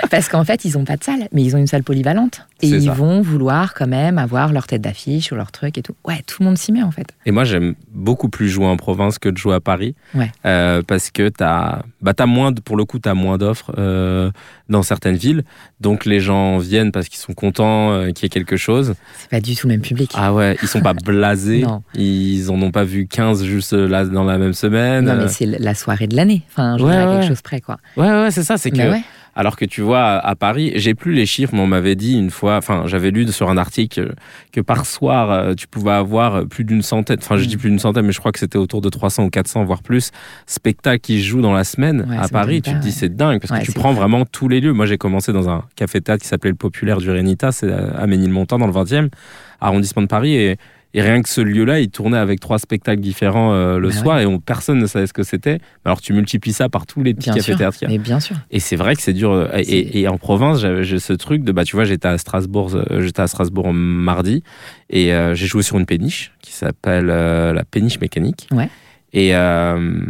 Parce 0.10 0.30
qu'en 0.30 0.44
fait, 0.46 0.66
ils 0.66 0.78
n'ont 0.78 0.86
pas 0.86 0.98
de 0.98 1.04
salle, 1.04 1.28
mais 1.34 1.44
ils 1.44 1.56
ont 1.56 1.60
une 1.60 1.68
salle 1.68 1.84
polyvalente. 1.84 2.46
Et 2.62 2.68
ils 2.68 2.86
ça. 2.86 2.92
vont 2.94 3.22
vouloir 3.22 3.74
quand 3.74 3.88
même 3.88 4.18
avoir 4.18 4.52
leur 4.52 4.68
tête 4.68 4.82
d'affiche 4.82 5.32
ou 5.32 5.36
leur 5.36 5.52
truc 5.52 5.78
et 5.78 5.82
tout. 5.82 5.96
Ouais, 6.06 6.22
tout 6.28 6.38
le 6.42 6.46
monde 6.48 6.58
s'y 6.58 6.72
met 6.74 6.84
en 6.84 6.92
fait. 6.92 7.08
Et 7.26 7.32
moi, 7.32 7.44
j'aime 7.46 7.76
beaucoup 7.94 8.28
plus 8.30 8.50
jouer 8.50 8.66
en 8.66 8.76
province 8.76 9.18
que 9.18 9.30
de 9.30 9.38
jouer 9.38 9.56
à 9.56 9.60
Paris. 9.62 9.96
Ouais. 10.14 10.30
Euh, 10.46 10.82
parce 10.86 11.10
que 11.10 11.30
t'as, 11.30 11.84
bah, 12.02 12.14
moins, 12.26 12.52
de- 12.52 12.60
pour 12.60 12.76
le 12.76 12.84
coup, 12.86 13.00
t'as 13.00 13.14
moins 13.14 13.38
d'offres 13.38 13.72
euh, 13.78 14.30
dans 14.68 14.84
certaines 14.84 15.16
villes. 15.16 15.44
Donc 15.80 16.04
les 16.06 16.20
gens 16.20 16.58
viennent 16.58 16.92
parce 16.92 17.08
qu'ils 17.08 17.20
sont 17.20 17.34
contents 17.34 17.92
euh, 17.94 18.12
qu'il 18.12 18.24
y 18.24 18.26
ait 18.26 18.30
quelque 18.30 18.58
chose. 18.58 18.94
C'est 19.18 19.30
pas 19.30 19.40
du 19.42 19.56
tout 19.56 19.68
le 19.68 19.74
même 19.74 19.82
public. 19.82 20.12
Ah 20.16 20.34
ouais, 20.34 20.58
ils 20.62 20.68
sont 20.68 20.82
pas 20.82 20.94
blasés. 21.06 21.62
Non. 21.62 21.82
Ils 21.96 22.52
en 22.52 22.62
ont 22.62 22.72
pas 22.72 22.84
vu 22.84 23.08
15 23.08 23.44
juste 23.46 23.72
là 23.74 24.04
dans 24.06 24.24
la 24.26 24.38
même 24.38 24.54
semaine. 24.54 25.06
non, 25.06 25.16
mais 25.16 25.28
c'est 25.30 25.46
la 25.46 25.76
soirée 25.76 26.08
de 26.08 26.16
l'année. 26.16 26.44
Enfin, 26.52 26.78
je 26.78 26.84
Ouais, 26.84 26.94
quelque 26.94 27.28
chose 27.28 27.42
près, 27.42 27.62
quoi. 27.62 27.78
Ouais, 27.96 28.10
ouais, 28.10 28.32
c'est 28.32 28.44
ça. 28.44 28.58
C'est 28.58 28.72
que 28.72 28.78
Mais 28.78 28.90
ouais. 28.90 29.02
Alors 29.40 29.56
que 29.56 29.64
tu 29.64 29.80
vois, 29.80 30.18
à 30.18 30.36
Paris, 30.36 30.74
j'ai 30.76 30.94
plus 30.94 31.14
les 31.14 31.26
chiffres, 31.26 31.54
mais 31.56 31.62
on 31.62 31.68
m'avait 31.68 31.96
dit 31.96 32.18
une 32.18 32.30
fois, 32.30 32.58
enfin, 32.58 32.84
j'avais 32.88 33.10
lu 33.10 33.26
sur 33.32 33.50
un 33.50 33.56
article 33.58 34.16
que 34.52 34.60
par 34.60 34.86
soir, 34.86 35.32
euh, 35.32 35.54
tu 35.54 35.66
pouvais 35.66 35.92
avoir 35.94 36.46
plus 36.46 36.66
d'une 36.66 36.82
centaine, 36.82 37.20
enfin, 37.22 37.38
je 37.38 37.46
dis 37.46 37.56
Mm. 37.56 37.60
plus 37.60 37.70
d'une 37.70 37.80
centaine, 37.80 38.06
mais 38.06 38.12
je 38.12 38.20
crois 38.20 38.34
que 38.34 38.40
c'était 38.40 38.58
autour 38.58 38.82
de 38.82 38.90
300 38.90 39.24
ou 39.24 39.30
400, 39.30 39.64
voire 39.64 39.82
plus, 39.82 40.12
spectacles 40.46 41.00
qui 41.00 41.22
se 41.22 41.26
jouent 41.28 41.42
dans 41.42 41.54
la 41.54 41.64
semaine 41.64 42.06
Ouais, 42.10 42.18
à 42.18 42.28
Paris. 42.28 42.62
Tu 42.62 42.72
te 42.74 42.80
dis, 42.80 42.88
ouais. 42.88 42.94
c'est 42.94 43.16
dingue, 43.16 43.40
parce 43.40 43.52
Ouais, 43.54 43.62
que 43.62 43.66
tu 43.66 43.72
prends 43.72 43.94
vraiment 43.94 44.26
tous 44.26 44.50
les 44.50 44.60
lieux. 44.60 44.74
Moi, 44.74 44.86
j'ai 44.86 44.98
commencé 44.98 45.32
dans 45.32 45.48
un 45.50 45.64
café-théâtre 45.78 46.22
qui 46.22 46.28
s'appelait 46.28 46.50
le 46.52 46.58
Populaire 46.58 46.98
du 46.98 47.10
Rénita, 47.10 47.54
c'est 47.54 47.72
à 47.72 48.06
Ménilmontant, 48.08 48.58
dans 48.60 48.68
le 48.68 48.74
20e 48.74 49.08
arrondissement 49.62 50.02
de 50.02 50.08
Paris, 50.08 50.36
et, 50.36 50.58
et 50.94 51.02
rien 51.02 51.22
que 51.22 51.30
ce 51.30 51.42
lieu-là, 51.42 51.80
il 51.80 51.90
tournait 51.90 52.18
avec 52.18 52.40
trois 52.40 52.58
spectacles 52.60 53.02
différents 53.02 53.54
euh, 53.54 53.78
le 53.78 53.90
Bah 53.90 53.94
soir, 53.94 54.20
et 54.20 54.26
on, 54.26 54.40
personne 54.40 54.80
ne 54.80 54.88
savait 54.88 55.06
ce 55.08 55.14
que 55.14 55.24
c'était. 55.24 55.60
Alors, 55.86 56.02
tu 56.02 56.14
multiplies 56.14 56.54
ça 56.54 56.68
par 56.70 56.86
tous 56.88 57.04
les 57.04 57.14
petits 57.14 57.30
y 57.84 57.86
a. 57.86 57.90
Mais 57.90 57.98
bien 58.00 58.20
sûr. 58.20 58.36
Et 58.50 58.60
c'est 58.60 58.76
vrai 58.76 58.96
que 58.96 59.02
c'est 59.02 59.14
dur. 59.14 59.32
euh, 59.32 59.48
Et, 59.58 59.62
et- 59.62 60.00
et 60.02 60.08
en 60.08 60.18
province, 60.18 60.60
j'ai 60.82 61.00
ce 61.00 61.14
truc 61.14 61.44
de 61.44 61.52
bah 61.52 61.64
tu 61.64 61.76
vois, 61.76 61.86
j'étais 61.86 62.08
à 62.08 62.18
Strasbourg, 62.18 62.76
euh, 62.76 63.02
j'étais 63.02 63.22
à 63.22 63.28
Strasbourg 63.28 63.72
mardi 63.74 64.44
et 64.90 65.14
euh, 65.14 65.36
j'ai 65.36 65.46
joué 65.48 65.62
sur 65.64 65.78
une 65.78 65.86
péniche 65.86 66.32
qui 66.42 66.54
s'appelle 66.54 67.10
euh, 67.10 67.54
la 67.54 67.64
péniche 67.66 68.00
mécanique. 68.00 68.48
Ouais. 68.52 68.70
Et 69.14 69.36
euh, 69.36 70.02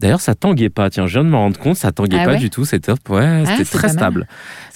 d'ailleurs, 0.00 0.20
ça 0.20 0.34
tanguait 0.34 0.68
pas. 0.70 0.90
Tiens, 0.90 1.06
je 1.06 1.14
viens 1.14 1.24
de 1.24 1.28
me 1.30 1.36
rendre 1.36 1.58
compte, 1.58 1.76
ça 1.76 1.92
tanguait 1.92 2.18
Ah 2.20 2.24
pas 2.24 2.32
ouais 2.32 2.38
du 2.38 2.50
tout. 2.50 2.64
C'était 2.64 2.92
top. 2.92 3.08
Ouais, 3.08 3.42
Ah, 3.46 3.56
c'était 3.56 3.64
très 3.78 3.88
stable. 3.88 4.26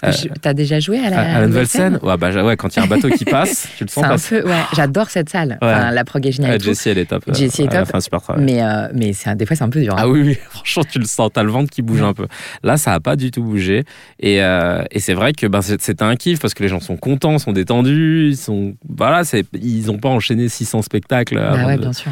Je- 0.02 0.28
T'as 0.40 0.54
déjà 0.54 0.80
joué 0.80 0.98
à 0.98 1.10
la, 1.10 1.20
À, 1.20 1.40
la 1.42 1.46
nouvelle 1.46 1.66
scène, 1.66 1.98
ouais, 2.02 2.16
bah 2.16 2.30
ouais, 2.42 2.56
quand 2.56 2.74
il 2.74 2.78
y 2.78 2.82
a 2.82 2.84
un 2.84 2.88
bateau 2.88 3.10
qui 3.10 3.24
passe, 3.26 3.68
tu 3.76 3.84
le 3.84 3.90
sens 3.90 4.02
passer. 4.04 4.42
ouais, 4.42 4.62
j'adore 4.74 5.10
cette 5.10 5.28
salle. 5.28 5.58
Enfin, 5.60 5.90
la 5.90 6.04
prog 6.04 6.26
est 6.26 6.32
géniale. 6.32 6.56
Ah. 6.60 6.64
Jessie, 6.64 6.88
elle 6.88 6.98
est 6.98 7.04
top. 7.04 7.22
euh, 7.28 7.34
Jessie 7.34 7.62
est 7.62 7.74
a 7.74 7.80
top. 7.80 7.88
fait 7.88 7.96
un 7.96 8.00
super. 8.00 8.20
Mais, 8.38 8.62
euh, 8.62 8.88
mais 8.94 9.12
un- 9.28 9.36
des 9.36 9.44
fois, 9.44 9.56
c'est 9.56 9.64
un 9.64 9.68
peu 9.68 9.80
dur. 9.82 9.92
hein. 9.94 9.98
Ah 10.00 10.08
oui, 10.08 10.22
oui, 10.22 10.38
franchement, 10.50 10.84
tu 10.90 10.98
le 10.98 11.04
sens, 11.04 11.30
t'as 11.34 11.42
le 11.42 11.50
ventre 11.50 11.70
qui 11.70 11.82
bouge 11.82 12.00
un 12.02 12.14
peu. 12.14 12.26
Là, 12.62 12.76
ça 12.78 12.94
a 12.94 13.00
pas 13.00 13.16
du 13.16 13.30
tout 13.30 13.42
bougé. 13.42 13.84
Et, 14.20 14.42
euh, 14.42 14.82
et 14.90 15.00
c'est 15.00 15.14
vrai 15.14 15.32
que 15.34 15.46
c'est- 15.60 15.80
c'était 15.82 16.02
un 16.04 16.16
kiff 16.16 16.40
parce 16.40 16.54
que 16.54 16.62
les 16.62 16.68
gens 16.70 16.80
sont 16.80 16.96
contents, 16.96 17.38
sont 17.38 17.52
détendus, 17.52 18.28
ils 18.30 18.36
sont. 18.38 18.74
Voilà, 18.88 19.22
ils 19.60 19.86
pas 19.98 20.08
enchaîné 20.08 20.48
600 20.48 20.80
spectacles. 20.82 21.36
Bah 21.36 21.66
ouais, 21.66 21.76
de- 21.76 21.82
bien 21.82 21.92
sûr. 21.92 22.10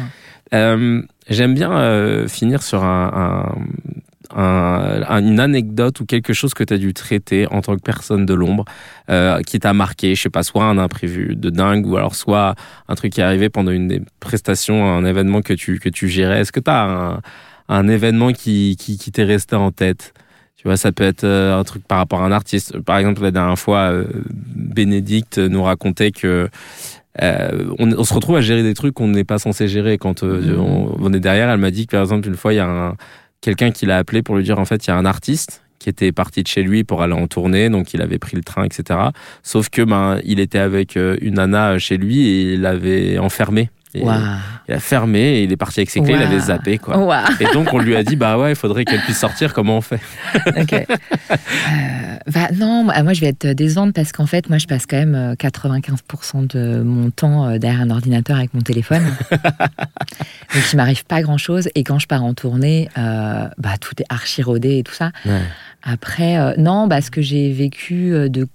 Euh, 0.53 1.01
J'aime 1.29 1.53
bien 1.53 1.71
euh, 1.71 2.27
finir 2.27 2.63
sur 2.63 2.83
un, 2.83 3.53
un- 4.33 4.41
un- 4.41 5.03
un- 5.07 5.23
une 5.23 5.39
anecdote 5.39 5.99
ou 5.99 6.05
quelque 6.05 6.33
chose 6.33 6.55
que 6.55 6.63
tu 6.63 6.73
as 6.73 6.79
dû 6.79 6.91
traiter 6.93 7.45
en 7.51 7.61
tant 7.61 7.75
que 7.75 7.81
personne 7.81 8.25
de 8.25 8.33
l'ombre 8.33 8.65
euh, 9.11 9.41
qui 9.41 9.59
t'a 9.59 9.73
marqué, 9.73 10.15
je 10.15 10.21
sais 10.23 10.29
pas, 10.31 10.41
soit 10.41 10.63
un 10.65 10.79
imprévu 10.79 11.35
de 11.35 11.51
dingue 11.51 11.85
ou 11.85 11.97
alors 11.97 12.15
soit 12.15 12.55
un 12.87 12.95
truc 12.95 13.13
qui 13.13 13.21
est 13.21 13.23
arrivé 13.23 13.49
pendant 13.49 13.71
une 13.71 13.87
des 13.87 14.01
prestations, 14.19 14.91
un 14.91 15.05
événement 15.05 15.41
que 15.41 15.53
tu, 15.53 15.79
que 15.79 15.89
tu 15.89 16.07
gérais. 16.07 16.39
Est-ce 16.41 16.51
que 16.51 16.59
tu 16.59 16.71
as 16.71 17.21
un, 17.69 17.87
événement 17.87 18.31
qui, 18.33 18.75
qui, 18.79 18.97
qui 18.97 19.11
t'est 19.11 19.23
resté 19.23 19.55
en 19.55 19.71
tête? 19.71 20.13
Tu 20.57 20.67
vois, 20.67 20.77
ça 20.77 20.91
peut 20.91 21.05
être 21.05 21.25
un 21.25 21.63
truc 21.63 21.87
par 21.87 21.99
rapport 21.99 22.21
à 22.21 22.25
un 22.25 22.31
artiste. 22.31 22.79
Par 22.79 22.97
exemple, 22.97 23.21
la 23.21 23.31
dernière 23.31 23.57
fois, 23.57 23.93
Bénédicte 24.55 25.37
nous 25.37 25.63
racontait 25.63 26.11
que 26.11 26.49
euh, 27.21 27.71
on, 27.79 27.91
on 27.91 28.03
se 28.03 28.13
retrouve 28.13 28.35
à 28.37 28.41
gérer 28.41 28.63
des 28.63 28.73
trucs 28.73 28.93
qu'on 28.93 29.07
n'est 29.07 29.23
pas 29.23 29.39
censé 29.39 29.67
gérer 29.67 29.97
quand 29.97 30.23
euh, 30.23 30.41
Mhm. 30.53 30.59
on, 30.59 30.95
on 30.99 31.13
est 31.13 31.19
derrière. 31.19 31.49
Elle 31.49 31.59
m'a 31.59 31.71
dit 31.71 31.87
que 31.87 31.91
par 31.91 32.01
exemple 32.01 32.27
une 32.27 32.35
fois 32.37 32.53
il 32.53 32.57
y 32.57 32.59
a 32.59 32.67
un, 32.67 32.95
quelqu'un 33.41 33.71
qui 33.71 33.85
l'a 33.85 33.97
appelé 33.97 34.21
pour 34.21 34.35
lui 34.37 34.43
dire 34.43 34.59
en 34.59 34.65
fait 34.65 34.85
il 34.85 34.89
y 34.89 34.93
a 34.93 34.97
un 34.97 35.05
artiste 35.05 35.63
qui 35.79 35.87
était 35.89 36.11
parti 36.11 36.43
de 36.43 36.47
chez 36.47 36.61
lui 36.61 36.83
pour 36.83 37.01
aller 37.01 37.13
en 37.13 37.25
tournée, 37.27 37.69
donc 37.69 37.93
il 37.93 38.01
avait 38.01 38.19
pris 38.19 38.35
le 38.35 38.43
train, 38.43 38.65
etc. 38.65 38.99
Sauf 39.43 39.69
que 39.69 39.81
ben 39.81 40.19
il 40.25 40.41
était 40.41 40.59
avec 40.59 40.97
euh, 40.97 41.15
une 41.21 41.35
nana 41.35 41.79
chez 41.79 41.95
lui 41.97 42.27
et 42.27 42.53
il 42.55 42.61
l'avait 42.61 43.17
enfermé. 43.17 43.69
Et 43.95 44.03
Waouh. 44.03 44.19
Il 44.67 44.73
a 44.75 44.79
fermé 44.79 45.19
et 45.19 45.43
il 45.43 45.51
est 45.51 45.57
parti 45.57 45.79
avec 45.79 45.89
ses 45.89 45.99
clés, 46.01 46.13
il 46.13 46.19
Waouh. 46.19 46.27
avait 46.27 46.39
zappé 46.39 46.77
quoi. 46.77 47.23
Et 47.39 47.45
donc 47.53 47.73
on 47.73 47.79
lui 47.79 47.95
a 47.95 48.03
dit 48.03 48.15
bah 48.15 48.37
ouais 48.37 48.51
il 48.51 48.55
faudrait 48.55 48.85
qu'elle 48.85 49.01
puisse 49.01 49.17
sortir, 49.17 49.53
comment 49.53 49.77
on 49.77 49.81
fait? 49.81 49.99
Euh, 51.31 52.17
bah, 52.31 52.47
non, 52.55 52.83
moi 52.83 53.01
moi, 53.03 53.13
je 53.13 53.21
vais 53.21 53.27
être 53.27 53.47
décevante 53.47 53.93
parce 53.93 54.11
qu'en 54.11 54.25
fait, 54.25 54.49
moi 54.49 54.57
je 54.57 54.67
passe 54.67 54.85
quand 54.85 54.97
même 54.97 55.15
euh, 55.15 55.33
95% 55.35 56.47
de 56.47 56.81
mon 56.81 57.09
temps 57.11 57.47
euh, 57.47 57.57
derrière 57.57 57.81
un 57.81 57.89
ordinateur 57.89 58.37
avec 58.37 58.53
mon 58.53 58.61
téléphone. 58.61 59.03
Donc 59.31 60.63
il 60.71 60.75
m'arrive 60.77 61.05
pas 61.05 61.21
grand 61.21 61.37
chose. 61.37 61.69
Et 61.75 61.83
quand 61.83 61.99
je 61.99 62.07
pars 62.07 62.23
en 62.23 62.33
tournée, 62.33 62.89
euh, 62.97 63.47
bah, 63.57 63.77
tout 63.79 63.93
est 63.99 64.05
archi 64.09 64.41
rodé 64.41 64.77
et 64.79 64.83
tout 64.83 64.93
ça. 64.93 65.11
Après, 65.83 66.37
euh, 66.37 66.53
non, 66.57 66.87
bah, 66.87 67.01
ce 67.01 67.09
que 67.11 67.21
j'ai 67.21 67.51
vécu 67.53 68.13
euh, 68.13 68.29
de 68.29 68.47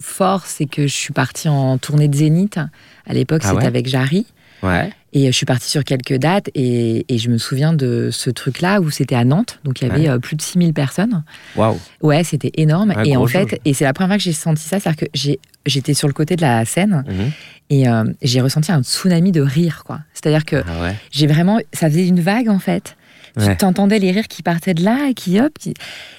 fort, 0.00 0.46
c'est 0.46 0.66
que 0.66 0.82
je 0.86 0.92
suis 0.94 1.12
partie 1.12 1.48
en 1.48 1.78
tournée 1.78 2.08
de 2.08 2.16
Zénith. 2.16 2.58
À 3.06 3.14
l'époque, 3.14 3.42
Ah 3.44 3.48
c'était 3.48 3.60
ouais? 3.62 3.66
avec 3.66 3.86
Jarry. 3.88 4.26
Ouais. 4.62 4.92
Et 5.14 5.26
je 5.26 5.32
suis 5.32 5.44
partie 5.44 5.68
sur 5.68 5.84
quelques 5.84 6.14
dates 6.16 6.48
et, 6.54 7.04
et 7.12 7.18
je 7.18 7.28
me 7.28 7.36
souviens 7.36 7.74
de 7.74 8.08
ce 8.10 8.30
truc-là 8.30 8.80
où 8.80 8.90
c'était 8.90 9.14
à 9.14 9.24
Nantes, 9.24 9.58
donc 9.64 9.82
il 9.82 9.88
y 9.88 9.90
avait 9.90 10.02
Ouais. 10.02 10.08
euh, 10.08 10.18
plus 10.18 10.36
de 10.36 10.42
6000 10.42 10.72
personnes. 10.72 11.22
Waouh. 11.56 11.78
Ouais, 12.02 12.24
c'était 12.24 12.50
énorme. 12.56 12.94
Ouais, 12.96 13.08
et 13.08 13.16
en 13.16 13.26
fait, 13.26 13.60
et 13.64 13.74
c'est 13.74 13.84
la 13.84 13.92
première 13.92 14.10
fois 14.10 14.16
que 14.18 14.22
j'ai 14.22 14.32
senti 14.32 14.62
ça, 14.62 14.80
c'est-à-dire 14.80 15.04
que 15.06 15.38
j'étais 15.66 15.94
sur 15.94 16.08
le 16.08 16.14
côté 16.14 16.36
de 16.36 16.40
la 16.42 16.64
scène 16.64 17.04
Mhm. 17.06 17.30
et 17.70 17.88
euh, 17.88 18.04
j'ai 18.22 18.40
ressenti 18.40 18.72
un 18.72 18.82
tsunami 18.82 19.32
de 19.32 19.42
rire, 19.42 19.82
quoi. 19.84 20.00
C'est-à-dire 20.14 20.44
que 20.46 20.62
Ah 20.66 20.82
ouais. 20.82 20.96
j'ai 21.10 21.26
vraiment, 21.26 21.58
ça 21.74 21.90
faisait 21.90 22.06
une 22.06 22.20
vague 22.20 22.48
en 22.48 22.58
fait. 22.58 22.96
Ouais. 23.36 23.48
Tu 23.48 23.56
t'entendais 23.56 23.98
les 23.98 24.12
rires 24.12 24.28
qui 24.28 24.42
partaient 24.42 24.74
de 24.74 24.84
là 24.84 25.08
et 25.10 25.14
qui 25.14 25.40
hop, 25.40 25.52
qui- 25.58 25.72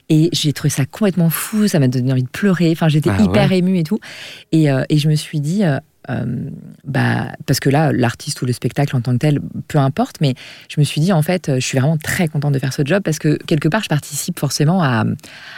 et 0.10 0.30
j'ai 0.34 0.52
trouvé 0.52 0.70
ça 0.70 0.86
complètement 0.86 1.30
fou. 1.30 1.68
Ça 1.68 1.80
m'a 1.80 1.88
donné 1.88 2.12
envie 2.12 2.24
de 2.24 2.28
pleurer. 2.30 2.72
Enfin, 2.72 2.90
j'étais 2.90 3.12
Ah 3.12 3.22
hyper 3.22 3.50
ouais. 3.52 3.60
émue 3.60 3.78
et 3.78 3.84
tout. 3.84 4.00
Et, 4.52 4.72
euh, 4.72 4.84
et 4.90 4.98
je 4.98 5.08
me 5.10 5.16
suis 5.16 5.40
dit, 5.40 5.64
euh, 5.64 5.78
euh, 6.10 6.50
bah, 6.84 7.28
parce 7.46 7.60
que 7.60 7.70
là, 7.70 7.92
l'artiste 7.92 8.42
ou 8.42 8.46
le 8.46 8.54
spectacle 8.54 8.96
en 8.96 9.02
tant 9.02 9.14
que 9.14 9.18
tel, 9.18 9.40
peu 9.68 9.78
importe, 9.78 10.18
mais 10.22 10.36
je 10.70 10.80
me 10.80 10.84
suis 10.86 11.02
dit, 11.02 11.14
en 11.14 11.22
fait, 11.22 11.50
euh, 11.50 11.56
je 11.56 11.66
suis 11.66 11.78
vraiment 11.78 11.98
très 11.98 12.28
contente 12.28 12.54
de 12.54 12.60
faire 12.60 12.74
ce 12.74 12.82
job 12.86 13.02
parce 13.04 13.20
que 13.20 13.38
quelque 13.46 13.68
part, 13.68 13.84
je 13.84 13.90
participe 13.90 14.40
forcément 14.40 14.84
à, 14.84 15.06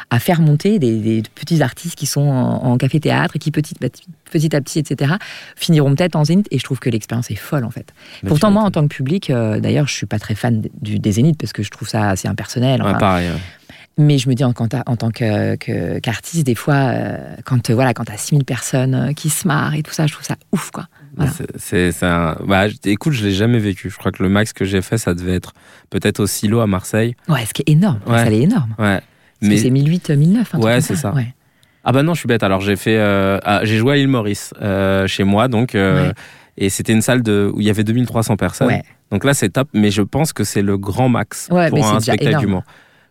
à 0.10 0.20
faire 0.20 0.42
monter 0.42 0.80
des, 0.80 1.00
des 1.00 1.24
petits 1.34 1.62
artistes 1.62 1.96
qui 1.96 2.06
sont 2.06 2.22
en, 2.22 2.64
en 2.66 2.78
café-théâtre 2.78 3.36
et 3.36 3.40
qui, 3.40 3.52
petit, 3.52 3.76
petit 3.76 4.56
à 4.56 4.62
petit, 4.62 4.80
etc., 4.80 5.14
finiront 5.56 5.96
peut-être 5.96 6.16
en 6.16 6.26
zénith. 6.26 6.48
Et 6.52 6.60
je 6.60 6.64
trouve 6.64 6.80
que 6.80 6.90
l'expérience 6.90 7.32
est 7.32 7.36
folle, 7.36 7.64
en 7.64 7.72
fait. 7.72 7.94
Mais 8.24 8.30
Pourtant, 8.30 8.52
moi, 8.52 8.64
en 8.64 8.72
tant 8.72 8.84
que 8.88 8.94
public, 8.94 9.30
euh, 9.30 9.60
d'ailleurs, 9.60 9.88
je 9.88 9.94
suis 9.94 10.06
pas 10.06 10.20
très 10.20 10.36
fan 10.36 10.64
du, 10.82 11.00
des 11.00 11.14
zéniths 11.14 11.38
parce 11.40 11.54
que 11.54 11.64
je 11.64 11.72
trouve 11.72 11.88
ça 11.88 12.10
assez 12.10 12.28
impersonnel. 12.28 12.82
Ouais, 12.82 12.90
enfin. 12.90 13.00
pareil. 13.00 13.30
ouais. 13.30 13.40
Mais 13.98 14.18
je 14.18 14.28
me 14.30 14.34
dis, 14.36 14.44
en, 14.44 14.54
tant 14.54 14.68
qu'artiste, 15.12 16.46
des 16.46 16.56
fois, 16.56 16.76
euh, 16.76 17.18
quand, 17.46 17.70
euh, 17.70 17.74
voilà, 17.74 17.94
quand 17.94 18.06
t'as 18.06 18.18
6000 18.18 18.44
personnes 18.46 18.94
euh, 18.96 19.14
qui 19.14 19.30
se 19.30 19.48
marrent 19.48 19.74
et 19.76 19.84
tout 19.84 19.94
ça, 19.94 20.06
je 20.08 20.14
trouve 20.14 20.26
ça 20.26 20.36
ouf, 20.52 20.72
quoi. 20.72 20.88
Voilà. 21.16 21.32
C'est- 21.58 22.04
un. 22.04 22.36
Bah, 22.46 22.68
je- 22.68 22.76
écoute, 22.86 23.14
je 23.14 23.24
l'ai 23.26 23.32
jamais 23.32 23.60
vécu. 23.60 23.90
Je 23.90 23.98
crois 23.98 24.12
que 24.12 24.22
le 24.22 24.28
max 24.30 24.52
que 24.52 24.66
j'ai 24.66 24.82
fait, 24.82 24.98
ça 24.98 25.14
devait 25.14 25.36
être 25.36 25.54
peut-être 25.90 26.20
au 26.20 26.28
silo 26.28 26.60
à 26.60 26.68
Marseille. 26.68 27.16
Ouais, 27.30 27.46
ce 27.46 27.54
qui 27.54 27.62
est 27.66 27.72
énorme. 27.72 28.00
Ouais. 28.06 28.18
Ça, 28.26 28.32
est 28.32 28.42
énorme. 28.42 28.76
Ouais. 28.78 29.00
Que 29.42 29.56
c'est 29.58 29.70
1008, 29.70 30.10
1009. 30.10 30.42
un 30.42 30.58
truc 30.60 30.64
Ouais, 30.64 30.82
c'est 30.82 30.96
ça. 30.96 31.14
Ouais. 31.14 31.34
Ah 31.86 31.92
bah 31.92 32.02
non, 32.04 32.14
je 32.16 32.20
suis 32.20 32.28
bête. 32.28 32.42
Alors 32.44 32.62
j'ai 32.62 32.76
fait, 32.76 32.98
euh, 32.98 33.38
ah, 33.44 33.60
j'ai 33.64 33.78
joué 33.78 33.94
à 33.94 33.98
île 33.98 34.08
Maurice 34.08 34.54
euh, 34.62 35.06
chez 35.08 35.24
moi, 35.24 35.48
donc 35.48 35.76
euh, 35.76 36.08
Ouais. 36.08 36.14
et 36.58 36.70
c'était 36.70 36.94
une 36.94 37.04
salle 37.04 37.22
de 37.22 37.52
où 37.54 37.62
il 37.62 37.68
y 37.68 37.70
avait 37.70 37.84
2300 37.84 38.38
personnes. 38.38 38.68
Ouais. 38.68 38.82
Donc 39.12 39.24
là 39.24 39.36
c'est 39.36 39.50
top, 39.50 39.70
mais 39.74 39.92
je 39.92 40.02
pense 40.02 40.34
que 40.34 40.44
c'est 40.44 40.64
le 40.64 40.78
grand 40.80 41.10
max 41.10 41.48
pour 41.48 41.58
mais 41.60 41.84
un 41.84 42.00
spectacle 42.00 42.28
énorme. 42.30 42.44
d'humour. 42.46 42.64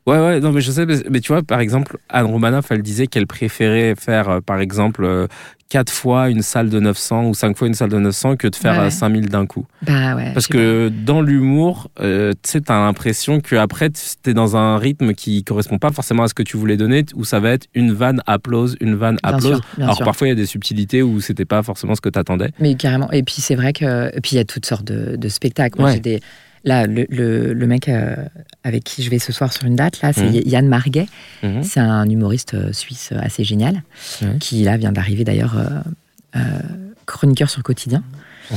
Ouais, 0.07 0.19
ouais, 0.19 0.41
non, 0.41 0.53
mais 0.53 0.61
je 0.61 0.71
sais, 0.71 0.85
mais, 0.85 0.97
mais 1.11 1.21
tu 1.21 1.33
vois, 1.33 1.43
par 1.43 1.61
exemple, 1.61 1.97
Anne 2.11 2.27
Romanoff, 2.27 2.67
elle 2.71 2.83
disait 2.83 3.07
qu'elle 3.07 3.27
préférait 3.27 3.95
faire, 3.99 4.29
euh, 4.29 4.41
par 4.41 4.61
exemple, 4.61 5.03
euh, 5.05 5.27
quatre 5.71 5.91
fois 5.91 6.29
une 6.29 6.43
salle 6.43 6.69
de 6.69 6.79
900 6.79 7.25
ou 7.29 7.33
cinq 7.35 7.57
fois 7.57 7.67
une 7.67 7.75
salle 7.75 7.89
de 7.89 7.99
900 7.99 8.37
que 8.37 8.47
de 8.47 8.55
faire 8.55 8.75
Ouais. 8.79 8.87
euh, 8.89 8.91
5000 8.91 9.31
d'un 9.31 9.47
coup. 9.47 9.65
Bah 9.81 10.15
ouais. 10.15 10.31
Parce 10.35 10.47
que 10.47 10.91
dans 10.91 11.23
l'humour, 11.23 11.91
euh, 12.01 12.33
tu 12.43 12.51
sais, 12.51 12.61
t'as 12.61 12.85
l'impression 12.85 13.41
qu'après, 13.41 13.89
t'es 14.23 14.35
dans 14.35 14.57
un 14.59 14.77
rythme 14.77 15.15
qui 15.15 15.43
correspond 15.43 15.79
pas 15.79 15.91
forcément 15.91 16.25
à 16.25 16.29
ce 16.29 16.35
que 16.35 16.43
tu 16.43 16.59
voulais 16.59 16.77
donner, 16.77 17.07
où 17.15 17.25
ça 17.25 17.41
va 17.41 17.53
être 17.53 17.67
une 17.75 17.93
vanne 17.93 18.21
applause, 18.27 18.77
une 18.83 18.95
vanne 18.97 19.17
applause. 19.23 19.63
Alors 19.81 19.97
sûr. 19.97 20.05
parfois, 20.05 20.27
il 20.27 20.31
y 20.31 20.33
a 20.35 20.37
des 20.37 20.47
subtilités 20.47 21.03
où 21.03 21.23
c'était 21.23 21.47
pas 21.47 21.63
forcément 21.63 21.95
ce 21.95 22.03
que 22.03 22.11
t'attendais. 22.11 22.51
Mais 22.61 22.75
carrément. 22.75 23.11
Et 23.11 23.23
puis 23.23 23.37
c'est 23.39 23.55
vrai 23.55 23.73
que. 23.73 24.15
Et 24.15 24.21
puis 24.21 24.33
il 24.33 24.37
y 24.37 24.41
a 24.41 24.45
toutes 24.45 24.67
sortes 24.67 24.85
de, 24.85 25.17
de 25.17 25.29
spectacles. 25.31 25.81
Moi, 25.81 25.89
Ouais. 25.89 25.95
j'ai 25.95 26.01
des- 26.01 26.21
Là, 26.65 26.87
le, 26.87 27.07
le, 27.11 27.53
le 27.53 27.67
mec 27.67 27.89
euh, 27.89 28.17
avec 28.63 28.85
qui 28.85 29.03
je 29.03 29.11
vais 29.11 29.19
ce 29.19 29.33
soir 29.33 29.53
sur 29.53 29.65
une 29.67 29.77
date, 29.77 30.01
là, 30.03 30.13
c'est 30.13 30.25
Mhm. 30.25 30.43
Yann 30.47 30.67
Marguet. 30.69 31.07
Mhm. 31.43 31.63
C'est 31.63 31.81
un 31.81 32.09
humoriste 32.09 32.55
euh, 32.55 32.73
suisse 32.73 33.11
euh, 33.13 33.19
assez 33.21 33.45
génial, 33.45 33.83
qui 34.41 34.63
là 34.65 34.77
vient 34.77 34.93
d'arriver 34.93 35.25
d'ailleurs 35.25 35.57
euh, 36.37 36.41
chroniqueur 37.07 37.51
sur 37.51 37.63
Quotidien. 37.63 38.03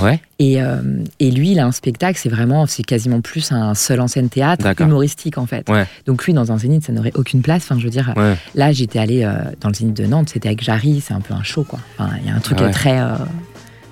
Ouais. 0.02 0.20
Et, 0.40 0.62
euh, 0.62 0.82
et 1.20 1.32
lui, 1.32 1.52
il 1.52 1.60
a 1.60 1.66
un 1.66 1.72
spectacle, 1.72 2.20
c'est 2.22 2.28
vraiment, 2.30 2.66
c'est 2.66 2.84
quasiment 2.84 3.22
plus 3.22 3.54
un 3.54 3.74
seul 3.74 4.02
en 4.02 4.08
scène 4.10 4.28
théâtre 4.28 4.66
humoristique 4.82 5.38
en 5.38 5.46
fait. 5.46 5.70
Ouais. 5.70 5.86
Donc 6.06 6.26
lui, 6.26 6.34
dans 6.34 6.52
un 6.52 6.58
zénith, 6.58 6.84
ça 6.86 6.92
n'aurait 6.92 7.14
aucune 7.16 7.42
place. 7.42 7.64
Enfin, 7.64 7.78
je 7.80 7.86
veux 7.86 7.90
dire, 7.90 8.14
Ouais. 8.18 8.36
là, 8.54 8.74
j'étais 8.74 9.00
allée 9.00 9.24
euh, 9.24 9.34
dans 9.62 9.70
le 9.70 9.74
zénith 9.76 9.96
de 9.96 10.06
Nantes, 10.06 10.30
c'était 10.30 10.50
avec 10.50 10.62
Jarry, 10.62 11.00
c'est 11.02 11.14
un 11.14 11.22
peu 11.22 11.34
un 11.34 11.44
show 11.44 11.64
quoi. 11.64 11.80
Enfin, 11.98 12.12
il 12.22 12.28
y 12.28 12.32
a 12.32 12.36
un 12.36 12.40
truc 12.42 12.58
Ah 12.62 12.70
très 12.70 13.00
euh, 13.00 13.14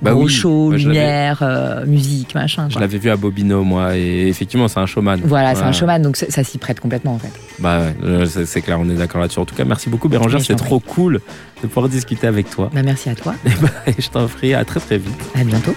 Bah 0.02 0.12
gros 0.12 0.24
oui, 0.26 0.30
show, 0.32 0.70
bah, 0.72 0.78
lumière, 0.78 1.40
euh, 1.42 1.86
musique, 1.86 2.36
machin. 2.36 2.68
Je 2.70 2.80
l'avais 2.80 2.98
vu 2.98 3.10
à 3.10 3.16
Bobino, 3.16 3.64
moi, 3.64 3.96
et 3.98 4.28
effectivement, 4.28 4.68
c'est 4.68 4.80
un 4.80 4.86
showman. 4.86 5.22
Voilà, 5.24 5.56
c'est 5.56 5.64
un 5.64 5.72
showman, 5.72 6.02
donc 6.02 6.18
ça, 6.18 6.44
s'y 6.44 6.58
prête 6.58 6.80
complètement 6.80 7.14
en 7.14 7.20
fait. 7.20 7.32
Bah 7.60 7.80
ouais, 8.04 8.26
c'est 8.26 8.46
c'est 8.46 8.62
clair, 8.62 8.80
on 8.80 8.90
est 8.90 8.96
d'accord 8.96 9.22
là-dessus. 9.22 9.40
En 9.40 9.46
tout 9.46 9.56
cas, 9.56 9.66
merci 9.66 9.90
beaucoup, 9.90 10.10
Bérangère. 10.10 10.42
T'en 10.46 10.56
trop 10.56 10.80
cool 10.80 11.22
de 11.64 11.68
pouvoir 11.68 11.90
discuter 11.90 12.28
avec 12.28 12.50
toi. 12.50 12.70
Bah, 12.74 12.84
merci 12.84 13.10
à 13.10 13.16
toi, 13.16 13.34
Et 13.46 13.50
bah, 13.62 13.70
je 13.98 14.10
t'en 14.10 14.28
prie, 14.28 14.54
à 14.54 14.66
très 14.66 14.80
très 14.80 14.98
vite. 14.98 15.22
à 15.36 15.44
bientôt. 15.44 15.76